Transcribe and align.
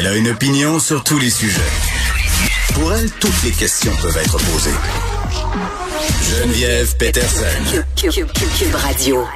Elle 0.00 0.06
a 0.06 0.16
une 0.16 0.28
opinion 0.28 0.78
sur 0.78 1.04
tous 1.04 1.18
les 1.18 1.28
sujets. 1.28 1.60
Pour 2.72 2.90
elle, 2.94 3.10
toutes 3.20 3.42
les 3.44 3.50
questions 3.50 3.94
peuvent 4.00 4.16
être 4.16 4.38
posées. 4.38 4.70
Geneviève 6.22 6.96
Peterson. 6.96 7.82
Cube, 7.96 8.74
Radio. 8.76 9.26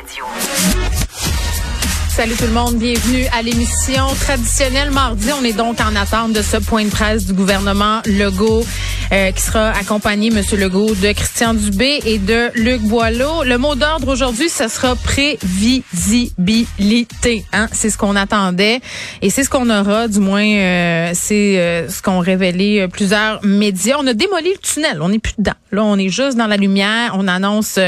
Salut 2.09 2.35
tout 2.35 2.47
le 2.47 2.53
monde, 2.53 2.77
bienvenue 2.77 3.27
à 3.39 3.43
l'émission 3.43 4.07
traditionnelle 4.19 4.91
mardi. 4.91 5.29
On 5.39 5.45
est 5.45 5.53
donc 5.53 5.81
en 5.83 5.95
attente 5.97 6.33
de 6.33 6.41
ce 6.41 6.57
point 6.57 6.87
de 6.87 6.91
presse 6.91 7.27
du 7.27 7.35
gouvernement 7.35 8.01
Legault 8.07 8.65
euh, 9.13 9.33
qui 9.33 9.43
sera 9.43 9.71
accompagné, 9.71 10.31
Monsieur 10.31 10.57
Legault, 10.57 10.95
de 10.95 11.13
Christian 11.13 11.53
Dubé 11.55 12.01
et 12.07 12.19
de 12.19 12.51
Luc 12.55 12.81
Boileau. 12.83 13.43
Le 13.45 13.59
mot 13.59 13.75
d'ordre 13.75 14.07
aujourd'hui, 14.09 14.49
ce 14.49 14.69
sera 14.69 14.95
prévisibilité. 14.97 17.45
Hein? 17.53 17.69
C'est 17.73 17.91
ce 17.91 17.99
qu'on 17.99 18.17
attendait 18.17 18.81
et 19.23 19.31
c'est 19.31 19.45
ce 19.45 19.51
qu'on 19.51 19.71
aura, 19.71 20.09
du 20.09 20.19
moins, 20.21 20.47
euh, 20.47 21.11
c'est 21.15 21.59
euh, 21.59 21.89
ce 21.89 22.03
qu'ont 22.03 22.21
révélé 22.21 22.87
plusieurs 22.89 23.45
médias. 23.45 23.97
On 23.99 24.07
a 24.07 24.15
démoli 24.15 24.51
le 24.51 24.59
tunnel, 24.59 25.03
on 25.03 25.11
n'est 25.11 25.19
plus 25.19 25.35
dedans. 25.39 25.53
Là, 25.73 25.85
on 25.85 25.99
est 25.99 26.09
juste 26.09 26.39
dans 26.39 26.47
la 26.47 26.57
lumière. 26.57 27.17
On 27.19 27.29
annonce 27.29 27.79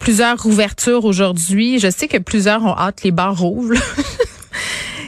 plusieurs 0.00 0.44
ouvertures 0.46 1.04
aujourd'hui. 1.04 1.78
Je 1.78 1.90
sais 1.90 2.08
que 2.08 2.18
plusieurs 2.18 2.64
ont 2.64 2.76
hâte 2.76 3.02
les 3.04 3.10
bars 3.10 3.38
rouge. 3.46 3.78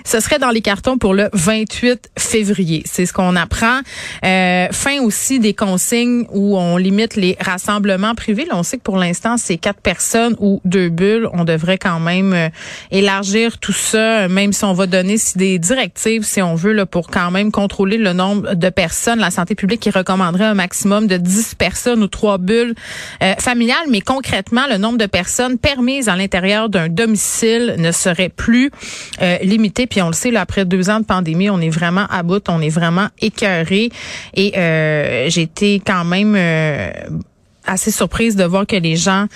Ce 0.09 0.21
serait 0.21 0.39
dans 0.39 0.49
les 0.49 0.63
cartons 0.63 0.97
pour 0.97 1.13
le 1.13 1.29
28 1.35 2.13
février. 2.19 2.83
C'est 2.87 3.05
ce 3.05 3.13
qu'on 3.13 3.37
apprend. 3.37 3.81
Euh, 4.25 4.69
fin 4.73 5.03
aussi 5.03 5.39
des 5.39 5.53
consignes 5.53 6.25
où 6.33 6.57
on 6.57 6.79
limite 6.79 7.15
les 7.15 7.37
rassemblements 7.39 8.15
privés. 8.15 8.47
Là, 8.47 8.55
on 8.55 8.63
sait 8.63 8.79
que 8.79 8.83
pour 8.83 8.97
l'instant, 8.97 9.37
c'est 9.37 9.59
quatre 9.59 9.83
personnes 9.83 10.35
ou 10.39 10.63
deux 10.65 10.89
bulles. 10.89 11.29
On 11.35 11.45
devrait 11.45 11.77
quand 11.77 12.01
même 12.01 12.33
euh, 12.33 12.49
élargir 12.91 13.59
tout 13.59 13.75
ça, 13.75 14.29
même 14.29 14.55
si 14.55 14.65
on 14.65 14.73
va 14.73 14.87
donner 14.87 15.17
des 15.37 15.59
directives, 15.59 16.25
si 16.25 16.41
on 16.41 16.55
veut, 16.55 16.73
là, 16.73 16.87
pour 16.87 17.09
quand 17.09 17.31
même 17.31 17.53
contrôler 17.53 17.99
le 17.99 18.15
nombre 18.15 18.55
de 18.55 18.71
personnes. 18.71 19.19
La 19.19 19.31
santé 19.31 19.55
publique 19.55 19.81
qui 19.81 19.91
recommanderait 19.91 20.47
un 20.47 20.55
maximum 20.55 21.07
de 21.07 21.19
10 21.19 21.55
personnes 21.57 22.03
ou 22.03 22.09
trois 22.09 22.39
bulles 22.39 22.75
euh, 23.23 23.35
familiales. 23.39 23.77
Mais 23.91 24.01
concrètement, 24.01 24.67
le 24.71 24.79
nombre 24.79 24.97
de 24.97 25.05
personnes 25.05 25.59
permises 25.59 26.09
à 26.09 26.17
l'intérieur 26.17 26.71
d'un 26.71 26.89
domicile 26.89 27.75
ne 27.77 27.93
serait 27.93 28.31
plus 28.31 28.71
euh, 29.21 29.37
limité 29.99 30.03
on 30.03 30.09
le 30.09 30.15
sait, 30.15 30.31
là, 30.31 30.41
après 30.41 30.65
deux 30.65 30.91
ans 30.91 31.01
de 31.01 31.05
pandémie, 31.05 31.51
on 31.51 31.61
est 31.61 31.71
vraiment 31.71 32.07
à 32.11 32.23
bout, 32.23 32.43
on 32.49 32.61
est 32.61 32.69
vraiment 32.69 33.09
écœuré. 33.21 33.91
Et 34.35 34.57
euh, 34.57 35.29
j'ai 35.29 35.43
été 35.43 35.83
quand 35.85 36.05
même 36.05 36.35
euh, 36.37 36.91
assez 37.67 37.91
surprise 37.91 38.37
de 38.37 38.45
voir 38.45 38.67
que 38.67 38.77
les 38.77 38.97
gens, 38.97 39.27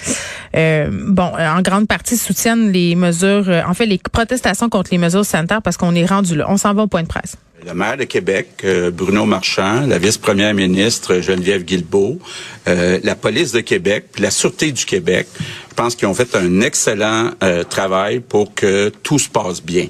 euh, 0.57 0.89
bon, 0.91 1.31
en 1.39 1.61
grande 1.63 1.87
partie 1.87 2.17
soutiennent 2.17 2.73
les 2.73 2.95
mesures, 2.95 3.49
en 3.67 3.75
fait, 3.75 3.87
les 3.87 3.99
protestations 3.99 4.69
contre 4.69 4.91
les 4.93 4.99
mesures 4.99 5.25
sanitaires 5.25 5.63
parce 5.63 5.77
qu'on 5.77 5.95
est 5.95 6.07
rendu 6.07 6.37
là. 6.37 6.47
On 6.49 6.57
s'en 6.57 6.75
va 6.75 6.83
au 6.83 6.87
point 6.87 7.03
de 7.03 7.09
presse. 7.09 7.37
Le 7.65 7.75
maire 7.75 7.97
de 7.97 8.05
Québec, 8.05 8.67
Bruno 8.93 9.25
Marchand, 9.25 9.87
la 9.87 9.97
vice-première 9.97 10.53
ministre 10.53 11.21
Geneviève 11.21 11.63
Guilbeault, 11.63 12.19
la 12.67 13.15
police 13.15 13.53
de 13.53 13.61
Québec, 13.61 14.07
puis 14.13 14.21
la 14.21 14.33
Sûreté 14.33 14.73
du 14.73 14.85
Québec, 14.85 15.29
je 15.71 15.75
pense 15.77 15.95
qu'ils 15.95 16.09
ont 16.09 16.15
fait 16.15 16.35
un 16.35 16.61
excellent 16.61 17.31
travail 17.71 18.19
pour 18.19 18.53
que 18.53 18.89
tout 19.05 19.21
se 19.21 19.29
passe 19.29 19.63
bien. 19.63 19.87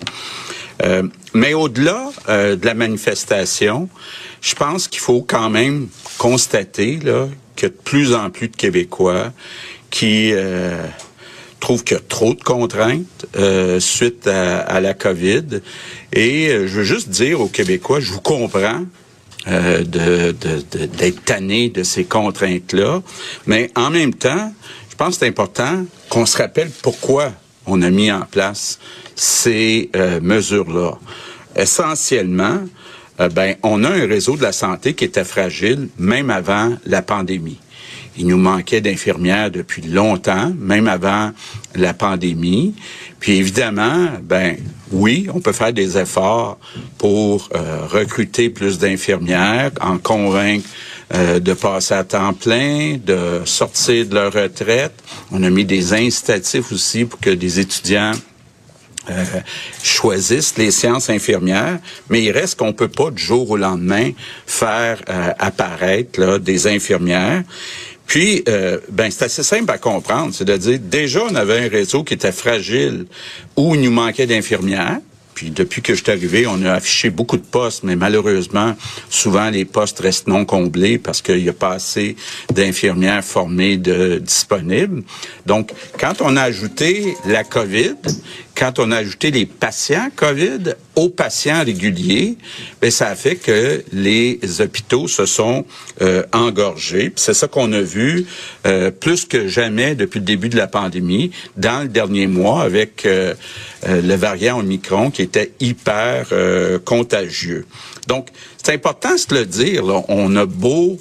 Euh, 0.82 1.02
mais 1.34 1.54
au-delà 1.54 2.10
euh, 2.28 2.56
de 2.56 2.66
la 2.66 2.74
manifestation, 2.74 3.88
je 4.40 4.54
pense 4.54 4.88
qu'il 4.88 5.00
faut 5.00 5.22
quand 5.22 5.50
même 5.50 5.88
constater 6.18 6.98
là, 7.02 7.28
que 7.56 7.66
de 7.66 7.72
plus 7.72 8.14
en 8.14 8.30
plus 8.30 8.48
de 8.48 8.56
Québécois 8.56 9.32
qui 9.90 10.30
euh, 10.32 10.84
trouvent 11.60 11.84
qu'il 11.84 11.96
y 11.96 12.00
a 12.00 12.02
trop 12.08 12.34
de 12.34 12.42
contraintes 12.42 13.26
suite 13.78 14.26
à, 14.26 14.80
la 14.80 14.94
COVID. 14.94 15.60
Et 16.12 16.48
je 16.48 16.78
veux 16.78 16.84
juste 16.84 17.10
dire 17.10 17.40
aux 17.40 17.48
Québécois, 17.48 18.00
je 18.00 18.12
vous 18.12 18.20
comprends. 18.20 18.80
d'être 19.46 19.90
de, 19.90 20.32
de, 20.32 21.10
tanné 21.10 21.68
de 21.68 21.82
ces 21.82 22.04
contraintes-là. 22.04 23.02
Mais 23.46 23.70
en 23.76 23.90
même 23.90 24.14
temps, 24.14 24.52
je 24.90 24.96
pense 24.96 25.10
que 25.10 25.20
c'est 25.20 25.28
important 25.28 25.84
qu'on 26.08 26.26
se 26.26 26.38
rappelle 26.38 26.70
pourquoi 26.82 27.32
on 27.66 27.82
a 27.82 27.90
mis 27.90 28.10
en 28.10 28.22
place 28.22 28.78
ces 29.14 29.90
euh, 29.94 30.20
mesures-là. 30.20 30.98
Essentiellement, 31.54 32.60
euh, 33.20 33.28
ben, 33.28 33.56
on 33.62 33.84
a 33.84 33.90
un 33.90 34.06
réseau 34.06 34.36
de 34.36 34.42
la 34.42 34.52
santé 34.52 34.94
qui 34.94 35.04
était 35.04 35.24
fragile 35.24 35.88
même 35.98 36.30
avant 36.30 36.76
la 36.86 37.02
pandémie. 37.02 37.58
Il 38.16 38.26
nous 38.26 38.36
manquait 38.36 38.82
d'infirmières 38.82 39.50
depuis 39.50 39.82
longtemps, 39.82 40.52
même 40.58 40.86
avant 40.86 41.32
la 41.74 41.94
pandémie. 41.94 42.74
Puis 43.20 43.36
évidemment, 43.36 44.08
ben 44.22 44.56
oui, 44.90 45.28
on 45.32 45.40
peut 45.40 45.52
faire 45.52 45.72
des 45.72 45.96
efforts 45.96 46.58
pour 46.98 47.48
euh, 47.54 47.86
recruter 47.86 48.50
plus 48.50 48.78
d'infirmières, 48.78 49.70
en 49.80 49.96
convaincre 49.96 50.68
de 51.12 51.52
passer 51.52 51.94
à 51.94 52.04
temps 52.04 52.32
plein, 52.32 52.96
de 52.96 53.42
sortir 53.44 54.06
de 54.06 54.14
leur 54.14 54.32
retraite. 54.32 54.94
On 55.30 55.42
a 55.42 55.50
mis 55.50 55.64
des 55.64 55.92
incitatifs 55.92 56.72
aussi 56.72 57.04
pour 57.04 57.20
que 57.20 57.30
des 57.30 57.60
étudiants 57.60 58.12
euh, 59.10 59.24
choisissent 59.82 60.56
les 60.58 60.70
sciences 60.70 61.10
infirmières, 61.10 61.80
mais 62.08 62.22
il 62.22 62.30
reste 62.30 62.56
qu'on 62.56 62.72
peut 62.72 62.86
pas 62.86 63.10
du 63.10 63.20
jour 63.20 63.50
au 63.50 63.56
lendemain 63.56 64.12
faire 64.46 65.02
euh, 65.08 65.32
apparaître 65.40 66.38
des 66.38 66.68
infirmières. 66.68 67.42
Puis, 68.06 68.44
euh, 68.48 68.78
ben 68.88 69.10
c'est 69.10 69.24
assez 69.24 69.42
simple 69.42 69.72
à 69.72 69.78
comprendre, 69.78 70.32
c'est-à-dire 70.32 70.78
déjà 70.78 71.20
on 71.28 71.34
avait 71.34 71.66
un 71.66 71.68
réseau 71.68 72.04
qui 72.04 72.14
était 72.14 72.30
fragile 72.30 73.06
où 73.56 73.74
il 73.74 73.80
nous 73.80 73.90
manquait 73.90 74.28
d'infirmières. 74.28 75.00
Puis 75.34 75.50
depuis 75.50 75.82
que 75.82 75.94
je 75.94 76.02
suis 76.02 76.12
arrivé, 76.12 76.46
on 76.46 76.62
a 76.64 76.72
affiché 76.72 77.10
beaucoup 77.10 77.36
de 77.36 77.42
postes, 77.42 77.82
mais 77.84 77.96
malheureusement, 77.96 78.76
souvent 79.08 79.50
les 79.50 79.64
postes 79.64 80.00
restent 80.00 80.28
non 80.28 80.44
comblés 80.44 80.98
parce 80.98 81.22
qu'il 81.22 81.42
n'y 81.42 81.48
a 81.48 81.54
pas 81.54 81.72
assez 81.72 82.16
d'infirmières 82.52 83.24
formées 83.24 83.76
disponibles. 83.76 85.02
Donc, 85.46 85.72
quand 85.98 86.20
on 86.20 86.36
a 86.36 86.42
ajouté 86.42 87.16
la 87.26 87.44
COVID, 87.44 87.96
quand 88.54 88.78
on 88.78 88.90
a 88.90 88.98
ajouté 88.98 89.30
les 89.30 89.46
patients 89.46 90.08
COVID 90.14 90.74
aux 90.94 91.08
patients 91.08 91.64
réguliers, 91.64 92.36
ben 92.80 92.90
ça 92.90 93.08
a 93.08 93.14
fait 93.14 93.36
que 93.36 93.82
les 93.92 94.38
hôpitaux 94.60 95.08
se 95.08 95.26
sont 95.26 95.64
euh, 96.00 96.22
engorgés. 96.32 97.12
C'est 97.16 97.34
ça 97.34 97.48
qu'on 97.48 97.72
a 97.72 97.80
vu 97.80 98.26
euh, 98.66 98.90
plus 98.90 99.24
que 99.24 99.48
jamais 99.48 99.94
depuis 99.94 100.18
le 100.18 100.24
début 100.24 100.48
de 100.48 100.56
la 100.56 100.66
pandémie, 100.66 101.30
dans 101.56 101.82
le 101.82 101.88
dernier 101.88 102.26
mois, 102.26 102.62
avec 102.62 103.06
euh, 103.06 103.34
le 103.86 104.14
variant 104.14 104.60
Omicron 104.60 105.10
qui 105.10 105.22
était 105.22 105.52
hyper 105.60 106.28
contagieux. 106.84 107.66
Donc, 108.06 108.28
c'est 108.62 108.72
important 108.72 109.14
de 109.14 109.34
le 109.34 109.46
dire. 109.46 109.84
On 110.08 110.36
a 110.36 110.46
beau 110.46 110.98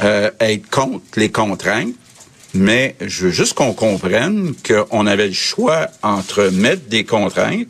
être 0.00 0.68
contre 0.70 1.04
les 1.16 1.30
contraintes, 1.30 1.94
mais 2.54 2.94
je 3.00 3.26
veux 3.26 3.32
juste 3.32 3.54
qu'on 3.54 3.72
comprenne 3.72 4.54
qu'on 4.66 5.06
avait 5.06 5.26
le 5.26 5.32
choix 5.32 5.88
entre 6.02 6.50
mettre 6.52 6.88
des 6.88 7.04
contraintes 7.04 7.68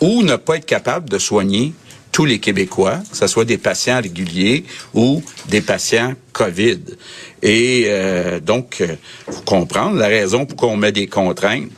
ou 0.00 0.22
ne 0.22 0.36
pas 0.36 0.56
être 0.56 0.66
capable 0.66 1.08
de 1.08 1.18
soigner 1.18 1.74
tous 2.10 2.24
les 2.24 2.38
Québécois, 2.38 3.00
que 3.10 3.16
ce 3.16 3.26
soit 3.26 3.44
des 3.44 3.58
patients 3.58 4.00
réguliers 4.00 4.64
ou 4.94 5.22
des 5.48 5.60
patients 5.60 6.14
COVID. 6.32 6.80
Et 7.42 7.84
euh, 7.86 8.40
donc, 8.40 8.80
euh, 8.80 8.96
faut 9.30 9.42
comprendre 9.42 9.96
la 9.96 10.08
raison 10.08 10.46
pour 10.46 10.70
on 10.70 10.76
met 10.76 10.90
des 10.90 11.06
contraintes, 11.06 11.70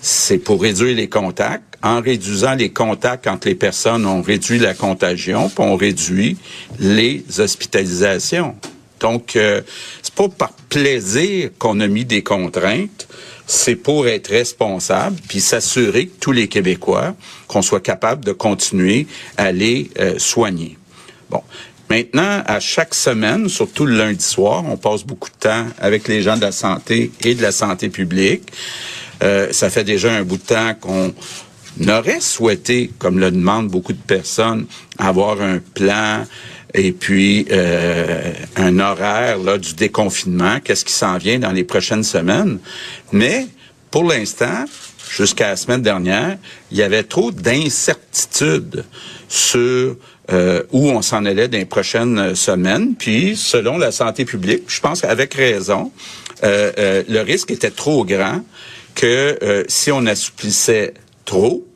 c'est 0.00 0.38
pour 0.38 0.62
réduire 0.62 0.94
les 0.94 1.08
contacts. 1.08 1.64
En 1.84 2.00
réduisant 2.00 2.54
les 2.54 2.70
contacts 2.70 3.26
entre 3.26 3.48
les 3.48 3.56
personnes, 3.56 4.06
on 4.06 4.22
réduit 4.22 4.60
la 4.60 4.74
contagion, 4.74 5.48
puis 5.48 5.64
on 5.64 5.74
réduit 5.74 6.36
les 6.78 7.24
hospitalisations. 7.40 8.54
Donc, 9.02 9.36
euh, 9.36 9.60
c'est 10.02 10.14
pas 10.14 10.28
par 10.28 10.52
plaisir 10.70 11.50
qu'on 11.58 11.80
a 11.80 11.86
mis 11.88 12.04
des 12.04 12.22
contraintes, 12.22 13.08
c'est 13.46 13.76
pour 13.76 14.06
être 14.06 14.28
responsable 14.28 15.16
puis 15.28 15.40
s'assurer 15.40 16.06
que 16.06 16.18
tous 16.20 16.32
les 16.32 16.48
Québécois 16.48 17.14
qu'on 17.48 17.60
soit 17.60 17.80
capable 17.80 18.24
de 18.24 18.32
continuer 18.32 19.06
à 19.36 19.52
les 19.52 19.90
euh, 19.98 20.18
soigner. 20.18 20.78
Bon, 21.28 21.42
Maintenant, 21.90 22.42
à 22.46 22.58
chaque 22.58 22.94
semaine, 22.94 23.50
surtout 23.50 23.84
le 23.84 23.98
lundi 23.98 24.24
soir, 24.24 24.64
on 24.66 24.78
passe 24.78 25.04
beaucoup 25.04 25.28
de 25.28 25.36
temps 25.36 25.66
avec 25.78 26.08
les 26.08 26.22
gens 26.22 26.36
de 26.36 26.40
la 26.40 26.52
santé 26.52 27.12
et 27.22 27.34
de 27.34 27.42
la 27.42 27.52
santé 27.52 27.90
publique. 27.90 28.50
Euh, 29.22 29.48
ça 29.52 29.68
fait 29.68 29.84
déjà 29.84 30.10
un 30.10 30.22
bout 30.22 30.38
de 30.38 30.42
temps 30.42 30.72
qu'on 30.80 31.12
aurait 31.86 32.20
souhaité, 32.20 32.90
comme 32.98 33.18
le 33.18 33.30
demandent 33.30 33.68
beaucoup 33.68 33.92
de 33.92 34.00
personnes, 34.00 34.64
avoir 34.96 35.42
un 35.42 35.58
plan 35.58 36.24
et 36.74 36.92
puis 36.92 37.46
euh, 37.50 38.32
un 38.56 38.78
horaire 38.78 39.38
là 39.38 39.58
du 39.58 39.74
déconfinement, 39.74 40.60
qu'est-ce 40.60 40.84
qui 40.84 40.92
s'en 40.92 41.18
vient 41.18 41.38
dans 41.38 41.52
les 41.52 41.64
prochaines 41.64 42.04
semaines. 42.04 42.58
Mais 43.12 43.46
pour 43.90 44.04
l'instant, 44.04 44.64
jusqu'à 45.10 45.50
la 45.50 45.56
semaine 45.56 45.82
dernière, 45.82 46.38
il 46.70 46.78
y 46.78 46.82
avait 46.82 47.02
trop 47.02 47.30
d'incertitudes 47.30 48.84
sur 49.28 49.96
euh, 50.30 50.62
où 50.72 50.88
on 50.90 51.02
s'en 51.02 51.24
allait 51.26 51.48
dans 51.48 51.58
les 51.58 51.66
prochaines 51.66 52.34
semaines. 52.34 52.94
Puis, 52.98 53.36
selon 53.36 53.76
la 53.76 53.92
santé 53.92 54.24
publique, 54.24 54.62
je 54.68 54.80
pense 54.80 55.02
qu'avec 55.02 55.34
raison, 55.34 55.92
euh, 56.42 57.02
le 57.06 57.20
risque 57.20 57.50
était 57.50 57.70
trop 57.70 58.04
grand 58.04 58.42
que 58.94 59.64
si 59.68 59.90
on 59.90 60.04
assouplissait 60.06 60.94
trop, 61.24 61.66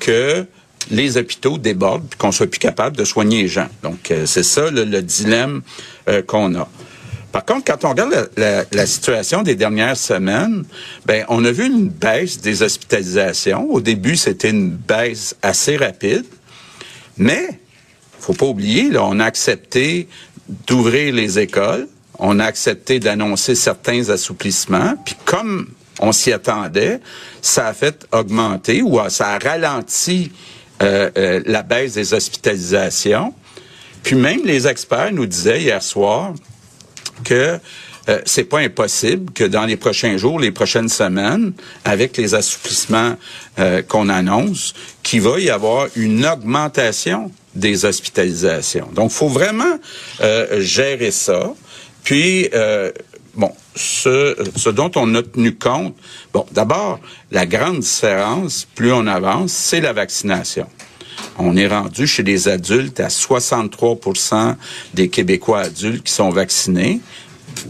que 0.00 0.46
les 0.90 1.16
hôpitaux 1.16 1.58
débordent 1.58 2.06
puis 2.08 2.18
qu'on 2.18 2.32
soit 2.32 2.46
plus 2.46 2.58
capable 2.58 2.96
de 2.96 3.04
soigner 3.04 3.42
les 3.42 3.48
gens. 3.48 3.68
Donc, 3.82 4.10
euh, 4.10 4.26
c'est 4.26 4.42
ça 4.42 4.70
le, 4.70 5.02
dilemme 5.02 5.62
euh, 6.08 6.22
qu'on 6.22 6.54
a. 6.54 6.68
Par 7.32 7.46
contre, 7.46 7.64
quand 7.64 7.86
on 7.86 7.90
regarde 7.90 8.30
la, 8.36 8.86
situation 8.86 9.42
des 9.42 9.54
dernières 9.54 9.96
semaines, 9.96 10.64
ben 11.06 11.24
on 11.28 11.42
a 11.46 11.50
vu 11.50 11.66
une 11.66 11.88
baisse 11.88 12.40
des 12.40 12.62
hospitalisations. 12.62 13.70
Au 13.70 13.80
début, 13.80 14.16
c'était 14.16 14.50
une 14.50 14.68
baisse 14.68 15.34
assez 15.40 15.78
rapide, 15.78 16.26
mais 17.16 17.58
faut 18.20 18.34
pas 18.34 18.46
oublier, 18.46 18.90
là, 18.90 19.04
on 19.04 19.18
a 19.18 19.24
accepté 19.24 20.08
d'ouvrir 20.66 21.14
les 21.14 21.38
écoles, 21.38 21.88
on 22.18 22.38
a 22.38 22.44
accepté 22.44 23.00
d'annoncer 23.00 23.54
certains 23.54 24.10
assouplissements, 24.10 24.94
puis 25.04 25.16
comme 25.24 25.68
on 26.00 26.12
s'y 26.12 26.32
attendait, 26.32 27.00
ça 27.40 27.66
a 27.66 27.72
fait 27.72 28.06
augmenter 28.12 28.82
ou 28.82 28.98
ça 29.08 29.30
a 29.30 29.38
ralenti 29.38 30.30
la 30.82 31.62
baisse 31.62 31.94
des 31.94 32.14
hospitalisations. 32.14 33.34
Puis 34.02 34.16
même 34.16 34.40
les 34.44 34.66
experts 34.66 35.12
nous 35.12 35.26
disaient 35.26 35.60
hier 35.60 35.82
soir 35.82 36.34
que 37.24 37.58
euh, 38.08 38.20
c'est 38.24 38.44
pas 38.44 38.58
impossible 38.58 39.32
que 39.32 39.44
dans 39.44 39.64
les 39.64 39.76
prochains 39.76 40.16
jours, 40.16 40.40
les 40.40 40.50
prochaines 40.50 40.88
semaines, 40.88 41.52
avec 41.84 42.16
les 42.16 42.34
assouplissements 42.34 43.16
euh, 43.60 43.82
qu'on 43.82 44.08
annonce, 44.08 44.74
qu'il 45.04 45.22
va 45.22 45.38
y 45.38 45.50
avoir 45.50 45.86
une 45.94 46.26
augmentation 46.26 47.30
des 47.54 47.84
hospitalisations. 47.84 48.88
Donc, 48.92 49.10
faut 49.10 49.28
vraiment 49.28 49.78
gérer 50.58 51.10
ça. 51.10 51.52
Puis, 52.02 52.48
bon, 53.34 53.52
ce, 53.74 54.36
ce 54.56 54.68
dont 54.68 54.90
on 54.96 55.14
a 55.14 55.22
tenu 55.22 55.54
compte, 55.54 55.94
bon, 56.32 56.46
d'abord, 56.52 57.00
la 57.30 57.46
grande 57.46 57.80
différence, 57.80 58.66
plus 58.74 58.92
on 58.92 59.06
avance, 59.06 59.52
c'est 59.52 59.80
la 59.80 59.92
vaccination. 59.92 60.66
On 61.38 61.56
est 61.56 61.66
rendu 61.66 62.06
chez 62.06 62.22
les 62.22 62.48
adultes 62.48 63.00
à 63.00 63.08
63% 63.08 64.56
des 64.94 65.08
Québécois 65.08 65.60
adultes 65.60 66.04
qui 66.04 66.12
sont 66.12 66.30
vaccinés, 66.30 67.00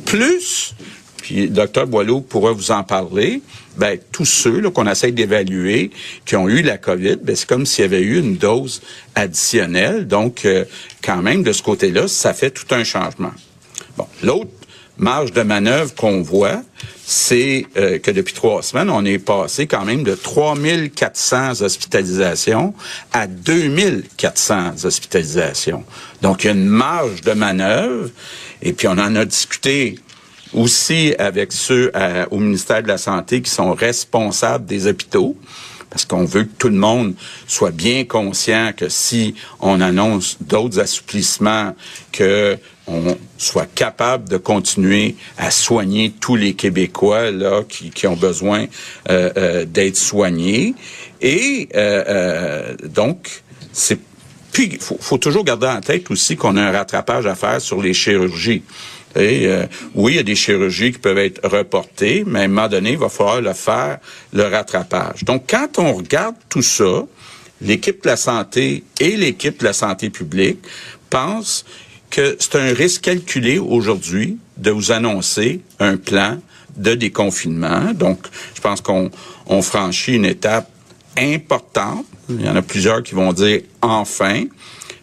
plus, 0.05 0.75
puis 1.19 1.49
Dr 1.49 1.87
Boileau 1.87 2.21
pourra 2.21 2.53
vous 2.53 2.71
en 2.71 2.83
parler, 2.83 3.43
ben, 3.77 3.99
tous 4.11 4.25
ceux 4.25 4.69
qu'on 4.71 4.87
essaie 4.87 5.13
d'évaluer 5.13 5.91
qui 6.27 6.37
ont 6.37 6.49
eu 6.49 6.63
la 6.63 6.79
COVID, 6.79 7.17
ben, 7.23 7.35
c'est 7.35 7.49
comme 7.49 7.65
s'il 7.65 7.83
y 7.83 7.85
avait 7.85 8.03
eu 8.03 8.19
une 8.19 8.37
dose 8.37 8.83
additionnelle. 9.15 10.07
Donc, 10.07 10.45
euh, 10.45 10.65
quand 11.03 11.23
même, 11.23 11.43
de 11.43 11.53
ce 11.53 11.63
côté-là, 11.63 12.09
ça 12.09 12.35
fait 12.35 12.51
tout 12.51 12.67
un 12.75 12.85
changement. 12.85 13.33
Bon, 13.97 14.07
l'autre 14.23 14.51
marge 14.99 15.33
de 15.33 15.43
manœuvre 15.43 15.95
qu'on 15.95 16.23
voit, 16.23 16.63
c'est 17.05 17.67
euh, 17.77 17.99
que 17.99 18.11
depuis 18.11 18.35
trois 18.35 18.63
semaines, 18.63 18.91
on 18.91 19.05
est 19.05 19.19
passé 19.19 19.67
quand 19.67 19.85
même 19.85 20.05
de 20.05 20.15
3400 20.15 21.63
hospitalisations 21.63 22.75
à 23.13 23.27
2400 23.27 24.85
hospitalisations. 24.85 25.85
Donc, 26.23 26.45
il 26.45 26.47
y 26.47 26.51
a 26.51 26.53
une 26.53 26.67
marge 26.67 27.21
de 27.23 27.33
manœuvre. 27.33 28.11
Et 28.63 28.73
puis, 28.73 28.89
on 28.89 28.93
en 28.93 29.17
a 29.17 29.25
discuté 29.25 29.99
aussi 30.53 31.15
avec 31.19 31.53
ceux 31.53 31.91
au 32.31 32.39
ministère 32.39 32.83
de 32.83 32.89
la 32.89 32.99
Santé 32.99 33.41
qui 33.41 33.51
sont 33.51 33.73
responsables 33.73 34.67
des 34.67 34.87
hôpitaux 34.87 35.37
parce 35.93 36.07
qu'on 36.07 36.25
veut 36.25 36.45
que 36.45 36.55
tout 36.57 36.71
le 36.71 36.77
monde 36.77 37.15
soit 37.47 37.71
bien 37.71 38.05
conscient 38.05 38.73
que 38.75 38.89
si 38.89 39.35
on 39.61 39.83
annonce 39.83 40.39
d'autres 40.41 40.81
assouplissements, 40.81 41.77
que 42.13 42.59
on 42.87 43.17
soit 43.39 43.73
capable 43.73 44.29
de 44.29 44.37
continuer 44.37 45.17
à 45.39 45.51
soigner 45.51 46.13
tous 46.21 46.37
les 46.37 46.55
Québécois 46.55 47.31
là 47.31 47.63
qui, 47.69 47.91
qui 47.91 48.07
ont 48.07 48.17
besoin 48.17 48.67
euh, 49.09 49.31
euh, 49.37 49.65
d'être 49.65 49.97
soignés. 49.97 50.75
Et 51.21 51.69
euh, 51.75 52.75
donc, 52.85 53.43
c'est 53.73 53.99
puis 54.53 54.77
faut, 54.79 54.99
faut 55.01 55.17
toujours 55.17 55.45
garder 55.45 55.67
en 55.67 55.81
tête 55.81 56.11
aussi 56.11 56.37
qu'on 56.37 56.59
a 56.59 56.63
un 56.63 56.73
rattrapage 56.73 57.25
à 57.25 57.35
faire 57.35 57.61
sur 57.61 57.81
les 57.81 57.95
chirurgies. 57.95 58.63
Et, 59.17 59.49
oui, 59.95 60.13
il 60.13 60.17
y 60.17 60.19
a 60.19 60.23
des 60.23 60.35
chirurgies 60.35 60.93
qui 60.93 60.99
peuvent 60.99 61.19
être 61.19 61.47
reportées, 61.47 62.25
mais 62.27 62.41
à 62.41 62.43
un 62.43 62.49
moment 62.49 62.69
donné, 62.69 62.93
il 62.93 62.99
va 62.99 63.09
falloir 63.09 63.41
le 63.41 63.53
faire, 63.55 63.99
le 64.33 64.45
rattrapage. 64.45 65.25
Donc, 65.25 65.45
quand 65.49 65.79
on 65.79 65.95
regarde 65.95 66.35
tout 66.51 66.63
ça, 66.63 67.05
l'équipe 67.63 68.03
de 68.03 68.09
la 68.09 68.17
santé 68.17 68.85
et 69.01 69.17
l'équipe 69.17 69.59
de 69.61 69.65
la 69.65 69.73
santé 69.73 70.11
publique 70.11 70.59
pensent 71.09 71.65
que 72.13 72.37
c'est 72.39 72.57
un 72.57 72.75
risque 72.75 73.01
calculé 73.01 73.59
aujourd'hui 73.59 74.37
de 74.59 74.71
vous 74.71 74.93
annoncer 74.93 75.63
un 75.81 75.97
plan 75.97 76.39
de 76.77 76.95
déconfinement. 76.95 77.93
Donc, 77.95 78.27
je 78.55 78.61
pense 78.61 78.81
qu'on 78.83 79.11
on 79.47 79.63
franchit 79.63 80.15
une 80.15 80.27
étape 80.27 80.71
importante. 81.19 82.05
Il 82.29 82.43
y 82.43 82.49
en 82.49 82.57
a 82.57 82.63
plusieurs 82.63 83.03
qui 83.03 83.15
vont 83.15 83.33
dire 83.33 83.63
enfin. 83.81 84.45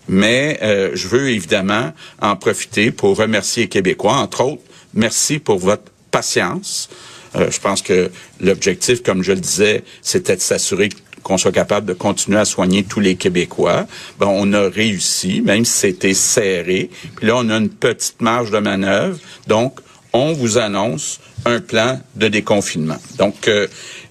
Mais 0.08 0.60
euh, 0.62 0.92
je 0.94 1.08
veux 1.08 1.30
évidemment 1.30 1.94
en 2.22 2.36
profiter 2.36 2.92
pour 2.92 3.18
remercier 3.18 3.64
les 3.64 3.70
Québécois, 3.70 4.16
entre 4.16 4.42
autres. 4.42 4.64
Merci 4.94 5.40
pour 5.40 5.58
votre 5.58 5.92
patience. 6.12 6.90
Euh, 7.36 7.50
je 7.52 7.60
pense 7.60 7.82
que 7.82 8.12
l'objectif, 8.40 9.04
comme 9.04 9.24
je 9.24 9.34
le 9.34 9.40
disais, 9.40 9.84
c'était 10.02 10.36
de 10.36 10.42
s'assurer 10.42 10.90
qu'on 11.24 11.38
soit 11.38 11.51
capable 11.51 11.88
de 11.88 11.94
continuer 11.94 12.39
à 12.39 12.45
soigner 12.45 12.83
tous 12.83 13.00
les 13.00 13.16
Québécois. 13.16 13.88
Ben, 14.19 14.27
on 14.27 14.54
a 14.54 14.69
réussi, 14.69 15.42
même 15.42 15.66
si 15.66 15.74
c'était 15.74 16.13
serré. 16.13 16.89
Puis 17.16 17.27
là, 17.27 17.36
on 17.38 17.50
a 17.50 17.57
une 17.57 17.69
petite 17.69 18.21
marge 18.21 18.51
de 18.51 18.60
manœuvre. 18.60 19.18
Donc, 19.48 19.80
on 20.13 20.33
vous 20.33 20.57
annonce 20.57 21.19
un 21.45 21.60
plan 21.60 22.01
de 22.16 22.27
déconfinement. 22.27 22.98
Donc, 23.18 23.48
euh, 23.48 23.68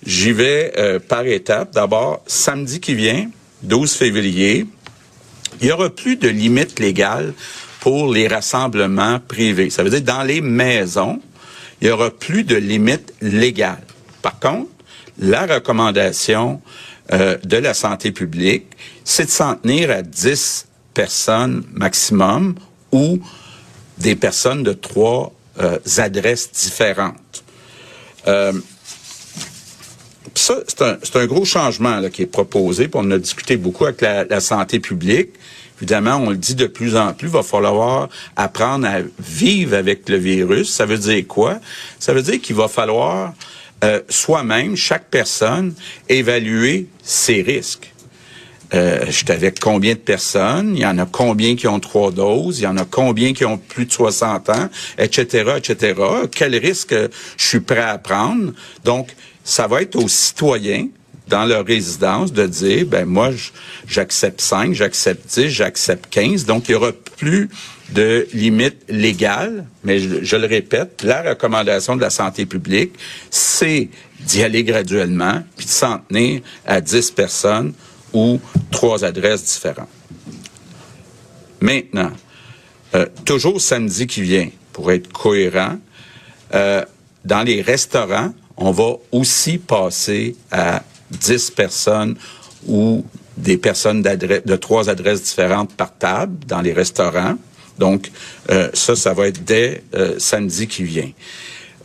j'y 0.07 0.33
vais 0.33 0.73
euh, 0.79 0.99
par 0.99 1.27
étapes. 1.27 1.73
D'abord, 1.73 2.23
samedi 2.27 2.81
qui 2.81 2.95
vient, 2.95 3.29
12 3.63 3.93
février, 3.93 4.67
il 5.61 5.67
y 5.67 5.73
aura 5.73 5.91
plus 5.91 6.17
de 6.17 6.29
limites 6.29 6.79
légales 6.79 7.35
pour 7.81 8.13
les 8.13 8.29
rassemblements 8.29 9.19
privés. 9.21 9.71
Ça 9.71 9.83
veut 9.83 9.91
dire 9.91 10.03
dans 10.03 10.23
les 10.23 10.41
maisons, 10.41 11.21
il 11.81 11.89
y 11.89 11.91
aura 11.91 12.11
plus 12.11 12.45
de 12.45 12.57
limites 12.57 13.13
légales. 13.21 13.85
Par 14.23 14.39
contre, 14.39 14.71
la 15.19 15.47
recommandation 15.47 16.61
euh, 17.13 17.39
de 17.43 17.57
la 17.57 17.75
santé 17.75 18.13
publique, 18.13 18.67
c'est 19.05 19.25
de 19.25 19.31
s'en 19.31 19.55
tenir 19.55 19.91
à 19.91 20.03
10 20.03 20.67
personnes 20.93 21.65
maximum 21.73 22.55
ou 22.93 23.19
des 23.99 24.15
personnes 24.15 24.63
de 24.63 24.73
trois 24.73 25.33
euh, 25.61 25.79
adresses 25.97 26.53
différentes. 26.53 27.45
Euh, 28.27 28.53
ça, 30.35 30.57
c'est 30.67 31.17
un, 31.17 31.27
gros 31.27 31.45
changement 31.45 32.01
qui 32.11 32.23
est 32.23 32.27
proposé. 32.27 32.89
Puis 32.89 33.01
on 33.03 33.11
a 33.11 33.19
discuté 33.19 33.57
beaucoup 33.57 33.87
avec 33.87 34.03
la, 34.03 34.25
la, 34.25 34.41
santé 34.41 34.79
publique. 34.79 35.31
Évidemment, 35.79 36.17
on 36.17 36.31
le 36.31 36.37
dit 36.37 36.55
de 36.55 36.67
plus 36.67 36.95
en 36.95 37.15
plus, 37.15 37.29
il 37.29 37.33
va 37.33 37.43
falloir 37.43 38.09
apprendre 38.37 38.87
à 38.87 38.99
vivre 39.19 39.77
avec 39.77 40.09
le 40.09 40.17
virus. 40.17 40.71
Ça 40.71 40.87
veut 40.87 40.99
dire 40.99 41.27
quoi? 41.27 41.59
Ça 41.99 42.13
veut 42.13 42.23
dire 42.23 42.41
qu'il 42.41 42.57
va 42.57 42.69
falloir 42.69 43.33
euh, 43.85 44.01
soi-même, 44.09 44.77
chaque 44.77 45.09
personne, 45.09 45.75
évaluer 46.09 46.87
ses 47.03 47.43
risques. 47.43 47.93
Euh, 48.75 49.05
J'étais 49.09 49.33
avec 49.33 49.61
combien 49.61 49.95
de 49.95 49.99
personnes, 49.99 50.77
il 50.77 50.83
y 50.83 50.87
en 50.87 50.99
a 50.99 51.07
combien 51.07 51.57
qui 51.57 51.67
ont 51.67 51.81
trois 51.81 52.11
doses, 52.11 52.59
il 52.59 52.65
y 52.65 52.67
en 52.67 52.77
a 52.77 52.85
combien 52.85 53.33
qui 53.33 53.45
ont 53.45 53.57
plus 53.57 53.87
de 53.87 53.93
60 53.93 54.51
ans, 54.51 54.69
etc., 54.99 55.53
etc. 55.57 55.95
Quel 56.31 56.55
risque 56.57 56.95
je 57.37 57.47
suis 57.47 57.61
prêt 57.61 57.81
à 57.81 57.97
prendre? 57.99 58.53
Donc, 58.85 59.15
ça 59.43 59.67
va 59.67 59.81
être 59.81 59.97
aux 59.97 60.09
citoyens 60.09 60.89
dans 61.29 61.45
leur 61.45 61.65
résidence 61.65 62.33
de 62.33 62.47
dire, 62.47 62.87
ben 62.87 63.05
moi, 63.05 63.31
j'accepte 63.87 64.41
5, 64.41 64.73
j'accepte 64.73 65.29
10, 65.39 65.49
j'accepte 65.49 66.07
15. 66.11 66.47
Donc, 66.47 66.69
il 66.69 66.73
y 66.73 66.75
aura 66.75 66.93
plus 67.17 67.49
de 67.91 68.27
limites 68.33 68.83
légales, 68.89 69.65
mais 69.85 69.99
je, 69.99 70.37
le 70.37 70.47
répète, 70.47 71.03
la 71.03 71.23
recommandation 71.23 71.97
de 71.97 72.01
la 72.01 72.11
santé 72.11 72.47
publique, 72.47 72.93
c'est 73.31 73.89
d'y 74.21 74.43
aller 74.43 74.65
graduellement, 74.65 75.43
puis 75.57 75.67
de 75.67 75.71
s'en 75.71 75.99
tenir 75.99 76.41
à 76.67 76.81
10 76.81 77.11
personnes 77.13 77.73
ou 78.13 78.41
trois 78.71 79.05
adresses 79.05 79.45
différentes. 79.45 79.89
Maintenant, 81.61 82.13
euh, 82.95 83.07
toujours 83.25 83.61
samedi 83.61 84.07
qui 84.07 84.23
vient, 84.23 84.49
pour 84.73 84.93
être 84.93 85.11
cohérent, 85.13 85.79
euh, 86.55 86.85
dans 87.25 87.43
les 87.43 87.63
restaurants, 87.63 88.33
on 88.57 88.71
va 88.71 88.95
aussi 89.13 89.59
passer 89.59 90.37
à 90.51 90.83
10 91.11 91.51
personnes 91.51 92.17
ou 92.67 93.05
des 93.37 93.57
personnes 93.57 94.03
de 94.03 94.57
trois 94.57 94.91
adresses 94.91 95.23
différentes 95.23 95.73
par 95.75 95.97
table 95.97 96.37
dans 96.47 96.61
les 96.61 96.73
restaurants. 96.73 97.37
Donc, 97.79 98.11
euh, 98.51 98.69
ça, 98.75 98.97
ça 98.97 99.15
va 99.15 99.29
être 99.29 99.45
dès 99.45 99.83
euh, 99.95 100.17
samedi 100.19 100.67
qui 100.67 100.83
vient. 100.83 101.11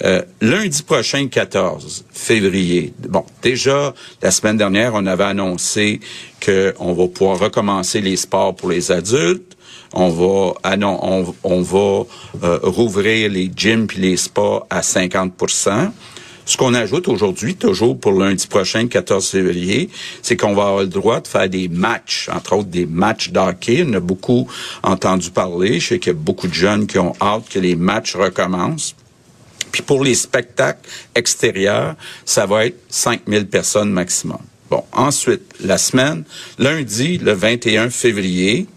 Euh, 0.04 0.24
lundi 0.42 0.82
prochain, 0.82 1.28
14 1.28 2.06
février. 2.12 2.94
Bon, 3.08 3.24
déjà 3.42 3.94
la 4.22 4.32
semaine 4.32 4.58
dernière, 4.58 4.94
on 4.96 5.06
avait 5.06 5.24
annoncé 5.24 6.00
qu'on 6.44 6.94
va 6.94 7.08
pouvoir 7.08 7.40
recommencer 7.40 8.02
les 8.02 8.18
sports 8.18 8.56
pour 8.56 8.70
les 8.70 8.92
adultes. 8.92 9.56
On 9.94 10.10
va, 10.10 10.56
ah 10.64 10.76
on, 11.44 11.62
va 11.62 12.06
rouvrir 12.64 13.30
les 13.30 13.52
gyms 13.56 13.86
puis 13.86 14.02
les 14.02 14.18
spas 14.18 14.66
à 14.72 14.82
50 14.82 15.34
Ce 16.46 16.58
qu'on 16.58 16.74
ajoute 16.74 17.08
aujourd'hui, 17.08 17.56
toujours 17.56 17.98
pour 17.98 18.12
lundi 18.12 18.48
prochain, 18.48 18.88
14 18.88 19.30
février, 19.30 19.90
c'est 20.22 20.36
qu'on 20.36 20.54
va 20.54 20.64
avoir 20.64 20.82
le 20.82 20.88
droit 20.88 21.22
de 21.22 21.28
faire 21.28 21.48
des 21.48 21.70
matchs, 21.70 22.30
entre 22.34 22.58
autres 22.58 22.70
des 22.70 22.86
matchs 22.86 23.30
d'hockey. 23.30 23.86
On 23.88 23.94
a 23.94 24.00
beaucoup 24.02 24.50
entendu 24.84 25.32
parler. 25.32 25.80
Je 25.80 25.90
sais 25.90 26.00
qu'il 26.00 26.12
y 26.12 26.16
a 26.16 26.20
beaucoup 26.20 26.48
de 26.48 26.54
jeunes 26.54 26.86
qui 26.86 27.00
ont 27.00 27.14
hâte 27.22 27.48
que 27.50 27.60
les 27.60 27.76
matchs 27.76 28.16
recommencent. 28.16 28.96
Puis 29.72 29.82
pour 29.82 30.04
les 30.04 30.16
spectacles 30.16 30.88
extérieurs, 31.16 31.96
ça 32.26 32.46
va 32.46 32.66
être 32.66 32.80
5000 32.90 33.48
personnes 33.48 33.92
maximum. 33.92 34.40
Bon, 34.70 34.84
ensuite, 34.92 35.44
la 35.62 35.78
semaine, 35.78 36.26
lundi, 36.60 37.18
le 37.20 37.32
21 37.32 37.90
février, 37.90 38.68